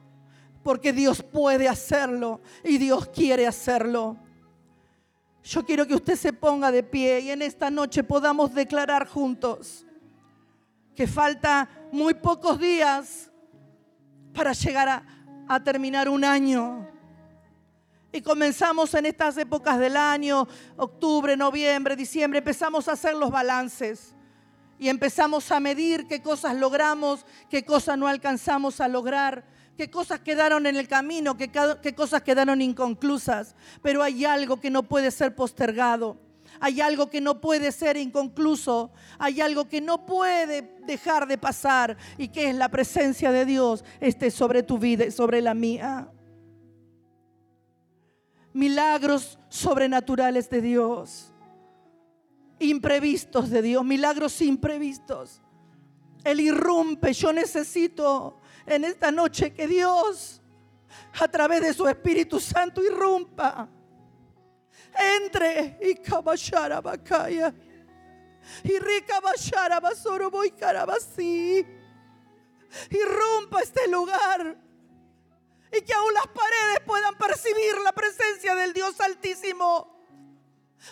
Porque 0.63 0.93
Dios 0.93 1.23
puede 1.23 1.67
hacerlo 1.67 2.43
y 2.63 2.77
Dios 2.77 3.09
quiere 3.09 3.47
hacerlo. 3.47 4.19
Yo 5.43 5.65
quiero 5.65 5.87
que 5.87 5.95
usted 5.95 6.17
se 6.17 6.33
ponga 6.33 6.71
de 6.71 6.83
pie 6.83 7.21
y 7.21 7.31
en 7.31 7.43
esta 7.43 7.71
noche 7.71 8.05
podamos 8.05 8.55
declarar 8.55 9.07
juntos 9.09 9.87
que 10.95 11.07
falta 11.07 11.69
muy 11.93 12.15
pocos 12.15 12.59
días 12.59 13.31
para 14.35 14.53
llegar 14.53 14.89
a, 14.89 15.03
a 15.49 15.63
terminar 15.63 16.09
un 16.09 16.25
año. 16.25 16.87
Y 18.13 18.21
comenzamos 18.21 18.93
en 18.95 19.07
estas 19.07 19.37
épocas 19.39 19.79
del 19.79 19.97
año, 19.97 20.47
octubre, 20.77 21.37
noviembre, 21.37 21.97
diciembre, 21.97 22.39
empezamos 22.39 22.89
a 22.89 22.93
hacer 22.93 23.15
los 23.15 23.31
balances 23.31 24.15
y 24.79 24.89
empezamos 24.89 25.51
a 25.53 25.61
medir 25.61 26.07
qué 26.07 26.21
cosas 26.21 26.57
logramos, 26.57 27.25
qué 27.49 27.65
cosas 27.65 27.97
no 27.97 28.09
alcanzamos 28.09 28.81
a 28.81 28.89
lograr, 28.89 29.45
qué 29.81 29.91
cosas 29.91 30.21
quedaron 30.21 30.67
en 30.67 30.77
el 30.77 30.87
camino, 30.87 31.39
qué, 31.39 31.95
cosas 31.95 32.21
quedaron 32.21 32.61
inconclusas. 32.61 33.55
Pero 33.81 34.03
hay 34.03 34.27
algo 34.27 34.61
que 34.61 34.69
no 34.69 34.83
puede 34.83 35.11
ser 35.11 35.35
postergado. 35.35 36.19
Hay 36.61 36.83
algo 36.83 37.09
que 37.09 37.23
no 37.23 37.41
puede 37.41 37.73
ser 37.73 37.97
inconcluso, 37.97 38.91
hay 39.19 39.41
algo 39.41 39.67
que 39.67 39.81
no 39.81 40.05
puede 40.05 40.77
dejar 40.85 41.27
de 41.27 41.39
pasar 41.39 41.97
y 42.19 42.29
que 42.29 42.51
es 42.51 42.55
la 42.55 42.69
presencia 42.69 43.33
de 43.33 43.47
Dios 43.47 43.83
esté 44.01 44.31
sobre 44.31 44.63
tu 44.63 44.77
vida 44.77 45.07
y 45.07 45.11
sobre 45.11 45.41
la 45.41 45.55
mía 45.55 46.11
milagros 48.53 49.39
sobrenaturales 49.49 50.51
de 50.51 50.61
Dios, 50.61 51.33
imprevistos 52.59 53.49
de 53.49 53.63
Dios, 53.63 53.85
milagros 53.85 54.43
imprevistos. 54.43 55.41
Él 56.25 56.41
irrumpe, 56.41 57.13
yo 57.13 57.33
necesito 57.33 58.40
en 58.77 58.85
esta 58.85 59.11
noche 59.11 59.53
que 59.53 59.67
Dios 59.67 60.41
a 61.21 61.29
través 61.29 61.61
de 61.61 61.75
su 61.75 61.87
Espíritu 61.89 62.41
Santo 62.41 62.83
irrumpa. 62.83 63.69
Entre 64.99 65.79
y 65.83 65.95
caballara 65.97 66.81
bacaya. 66.81 67.55
Y 68.65 68.79
rica 68.79 69.21
bachara 69.21 69.81
basoro 69.81 70.31
voy 70.31 70.51
carabasí. 70.51 71.65
Irrumpa 72.91 73.61
este 73.61 73.89
lugar 73.89 74.57
y 75.73 75.83
que 75.83 75.93
aún 75.93 76.13
las 76.15 76.27
paredes 76.29 76.81
puedan 76.85 77.17
percibir 77.17 77.77
la 77.85 77.93
presencia 77.93 78.55
del 78.55 78.73
Dios 78.73 79.01
Altísimo. 79.01 79.99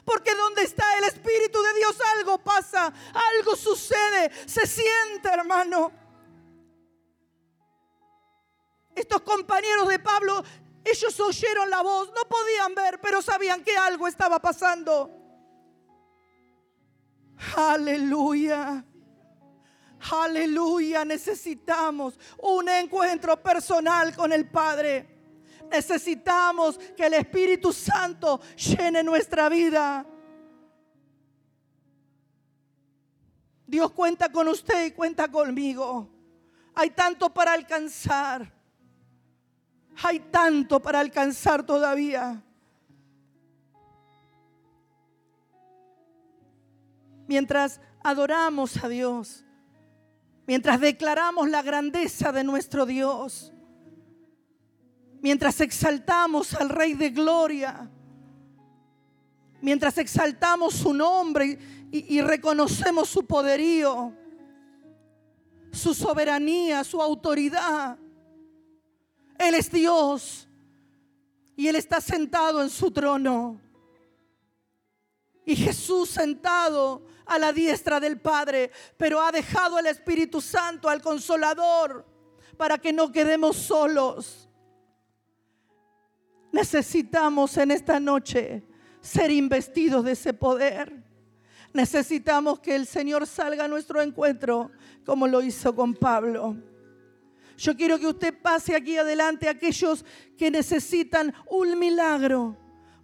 Porque 0.04 0.34
donde 0.34 0.62
está 0.62 0.84
el 0.98 1.04
Espíritu 1.04 1.62
de 1.62 1.74
Dios 1.74 1.96
algo 2.16 2.38
pasa, 2.38 2.92
algo 3.32 3.56
sucede, 3.56 4.30
se 4.46 4.66
siente 4.66 5.28
hermano. 5.28 6.07
Estos 8.98 9.20
compañeros 9.22 9.86
de 9.86 10.00
Pablo, 10.00 10.42
ellos 10.84 11.20
oyeron 11.20 11.70
la 11.70 11.82
voz, 11.82 12.08
no 12.08 12.28
podían 12.28 12.74
ver, 12.74 13.00
pero 13.00 13.22
sabían 13.22 13.62
que 13.62 13.76
algo 13.76 14.08
estaba 14.08 14.40
pasando. 14.40 15.08
Aleluya. 17.56 18.84
Aleluya, 20.10 21.04
necesitamos 21.04 22.18
un 22.42 22.68
encuentro 22.68 23.40
personal 23.40 24.16
con 24.16 24.32
el 24.32 24.50
Padre. 24.50 25.06
Necesitamos 25.70 26.76
que 26.96 27.06
el 27.06 27.14
Espíritu 27.14 27.72
Santo 27.72 28.40
llene 28.56 29.04
nuestra 29.04 29.48
vida. 29.48 30.04
Dios 33.64 33.92
cuenta 33.92 34.32
con 34.32 34.48
usted 34.48 34.86
y 34.86 34.90
cuenta 34.90 35.28
conmigo. 35.28 36.08
Hay 36.74 36.90
tanto 36.90 37.32
para 37.32 37.52
alcanzar. 37.52 38.57
Hay 40.02 40.20
tanto 40.20 40.80
para 40.80 41.00
alcanzar 41.00 41.64
todavía. 41.64 42.42
Mientras 47.26 47.80
adoramos 48.02 48.82
a 48.82 48.88
Dios, 48.88 49.44
mientras 50.46 50.80
declaramos 50.80 51.48
la 51.50 51.62
grandeza 51.62 52.32
de 52.32 52.44
nuestro 52.44 52.86
Dios, 52.86 53.52
mientras 55.20 55.60
exaltamos 55.60 56.54
al 56.54 56.70
Rey 56.70 56.94
de 56.94 57.10
Gloria, 57.10 57.90
mientras 59.60 59.98
exaltamos 59.98 60.74
su 60.74 60.94
nombre 60.94 61.58
y, 61.90 62.20
reconocemos 62.20 63.08
su 63.08 63.26
poderío, 63.26 64.12
su 65.72 65.92
soberanía, 65.94 66.84
su 66.84 67.00
autoridad. 67.02 67.98
Él 69.38 69.54
es 69.54 69.70
Dios 69.70 70.48
y 71.56 71.68
Él 71.68 71.76
está 71.76 72.00
sentado 72.00 72.60
en 72.62 72.70
su 72.70 72.90
trono. 72.90 73.60
Y 75.46 75.56
Jesús 75.56 76.10
sentado 76.10 77.06
a 77.24 77.38
la 77.38 77.52
diestra 77.52 78.00
del 78.00 78.20
Padre, 78.20 78.70
pero 78.96 79.20
ha 79.20 79.30
dejado 79.32 79.78
el 79.78 79.86
Espíritu 79.86 80.40
Santo 80.40 80.88
al 80.88 81.00
Consolador 81.00 82.04
para 82.56 82.78
que 82.78 82.92
no 82.92 83.10
quedemos 83.12 83.56
solos. 83.56 84.48
Necesitamos 86.52 87.56
en 87.56 87.70
esta 87.70 88.00
noche 88.00 88.64
ser 89.00 89.30
investidos 89.30 90.04
de 90.04 90.12
ese 90.12 90.34
poder. 90.34 91.04
Necesitamos 91.72 92.60
que 92.60 92.74
el 92.74 92.86
Señor 92.86 93.26
salga 93.26 93.64
a 93.64 93.68
nuestro 93.68 94.00
encuentro 94.00 94.70
como 95.04 95.26
lo 95.26 95.42
hizo 95.42 95.74
con 95.74 95.94
Pablo. 95.94 96.56
Yo 97.58 97.76
quiero 97.76 97.98
que 97.98 98.06
usted 98.06 98.34
pase 98.40 98.74
aquí 98.74 98.96
adelante 98.96 99.48
a 99.48 99.50
aquellos 99.50 100.04
que 100.38 100.50
necesitan 100.50 101.34
un 101.50 101.78
milagro 101.78 102.56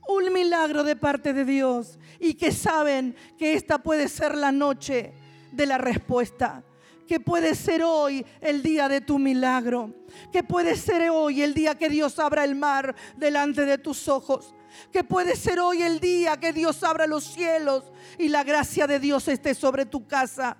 un 0.06 0.32
milagro 0.32 0.84
de 0.84 0.96
parte 0.96 1.32
de 1.32 1.44
Dios 1.44 1.98
y 2.18 2.34
que 2.34 2.52
saben 2.52 3.14
que 3.38 3.54
esta 3.54 3.82
puede 3.82 4.08
ser 4.08 4.34
la 4.34 4.52
noche 4.52 5.14
de 5.52 5.66
la 5.66 5.78
respuesta. 5.78 6.62
Que 7.06 7.20
puede 7.20 7.54
ser 7.54 7.82
hoy 7.82 8.24
el 8.40 8.62
día 8.62 8.88
de 8.88 9.02
tu 9.02 9.18
milagro. 9.18 9.94
Que 10.32 10.42
puede 10.42 10.74
ser 10.76 11.10
hoy 11.10 11.42
el 11.42 11.52
día 11.52 11.74
que 11.74 11.90
Dios 11.90 12.18
abra 12.18 12.44
el 12.44 12.54
mar 12.54 12.94
delante 13.16 13.66
de 13.66 13.76
tus 13.76 14.08
ojos. 14.08 14.54
Que 14.90 15.04
puede 15.04 15.36
ser 15.36 15.60
hoy 15.60 15.82
el 15.82 16.00
día 16.00 16.38
que 16.38 16.52
Dios 16.52 16.82
abra 16.82 17.06
los 17.06 17.24
cielos 17.24 17.84
y 18.18 18.28
la 18.28 18.42
gracia 18.42 18.86
de 18.86 18.98
Dios 18.98 19.28
esté 19.28 19.54
sobre 19.54 19.84
tu 19.84 20.06
casa. 20.06 20.56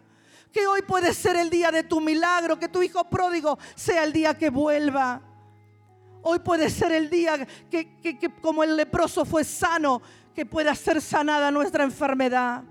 Que 0.55 0.67
hoy 0.67 0.81
puede 0.81 1.13
ser 1.13 1.37
el 1.37 1.51
día 1.51 1.71
de 1.71 1.83
tu 1.83 2.01
milagro, 2.01 2.59
que 2.59 2.69
tu 2.69 2.83
hijo 2.83 3.05
pródigo 3.11 3.59
sea 3.75 4.05
el 4.05 4.13
día 4.15 4.39
que 4.39 4.49
vuelva 4.49 5.21
Hoy 6.27 6.39
puede 6.39 6.71
ser 6.71 6.91
el 6.93 7.11
día 7.11 7.47
que, 7.71 8.19
como 8.41 8.65
el 8.65 8.77
leproso 8.77 9.27
fue 9.27 9.45
sano, 9.45 10.01
que 10.35 10.47
pueda 10.47 10.75
ser 10.75 11.03
sanada 11.03 11.51
nuestra 11.51 11.85
enfermedad. 11.85 12.65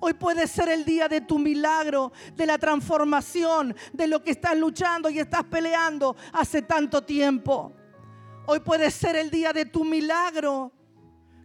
Hoy 0.00 0.14
puede 0.14 0.48
ser 0.48 0.68
el 0.68 0.84
día 0.84 1.06
de 1.06 1.20
tu 1.20 1.38
milagro, 1.38 2.10
de 2.34 2.44
la 2.44 2.58
transformación, 2.58 3.76
de 3.92 4.08
lo 4.08 4.24
que 4.24 4.32
estás 4.32 4.56
luchando 4.58 5.08
y 5.08 5.20
estás 5.20 5.44
peleando 5.44 6.16
hace 6.32 6.62
tanto 6.62 7.04
tiempo. 7.04 7.72
Hoy 8.46 8.58
puede 8.58 8.90
ser 8.90 9.14
el 9.14 9.30
día 9.30 9.52
de 9.52 9.64
tu 9.64 9.84
milagro, 9.84 10.72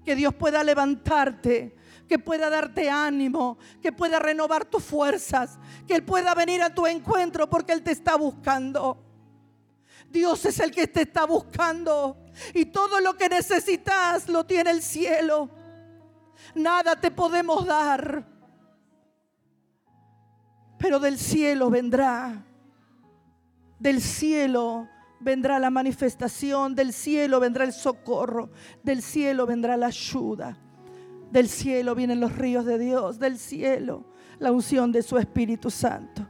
que 0.03 0.15
Dios 0.15 0.33
pueda 0.33 0.63
levantarte, 0.63 1.75
que 2.07 2.19
pueda 2.19 2.49
darte 2.49 2.89
ánimo, 2.89 3.57
que 3.81 3.91
pueda 3.91 4.19
renovar 4.19 4.65
tus 4.65 4.83
fuerzas, 4.83 5.57
que 5.87 5.95
Él 5.95 6.03
pueda 6.03 6.33
venir 6.33 6.61
a 6.61 6.73
tu 6.73 6.87
encuentro 6.87 7.49
porque 7.49 7.73
Él 7.73 7.83
te 7.83 7.91
está 7.91 8.15
buscando. 8.15 9.03
Dios 10.09 10.45
es 10.45 10.59
el 10.59 10.71
que 10.71 10.87
te 10.87 11.01
está 11.01 11.25
buscando. 11.25 12.17
Y 12.53 12.65
todo 12.65 12.99
lo 12.99 13.15
que 13.15 13.29
necesitas 13.29 14.29
lo 14.29 14.45
tiene 14.45 14.71
el 14.71 14.81
cielo. 14.81 15.49
Nada 16.55 16.95
te 16.95 17.11
podemos 17.11 17.65
dar. 17.65 18.25
Pero 20.77 20.99
del 20.99 21.17
cielo 21.17 21.69
vendrá. 21.69 22.45
Del 23.79 24.01
cielo 24.01 24.87
vendrá 25.19 25.59
la 25.59 25.69
manifestación, 25.69 26.75
del 26.75 26.93
cielo 26.93 27.39
vendrá 27.39 27.63
el 27.63 27.73
socorro, 27.73 28.51
del 28.83 29.01
cielo 29.01 29.45
vendrá 29.45 29.77
la 29.77 29.87
ayuda, 29.87 30.57
del 31.31 31.47
cielo 31.47 31.95
vienen 31.95 32.19
los 32.19 32.35
ríos 32.35 32.65
de 32.65 32.77
Dios, 32.79 33.19
del 33.19 33.37
cielo 33.37 34.05
la 34.39 34.51
unción 34.51 34.91
de 34.91 35.01
su 35.01 35.17
Espíritu 35.17 35.69
Santo. 35.69 36.27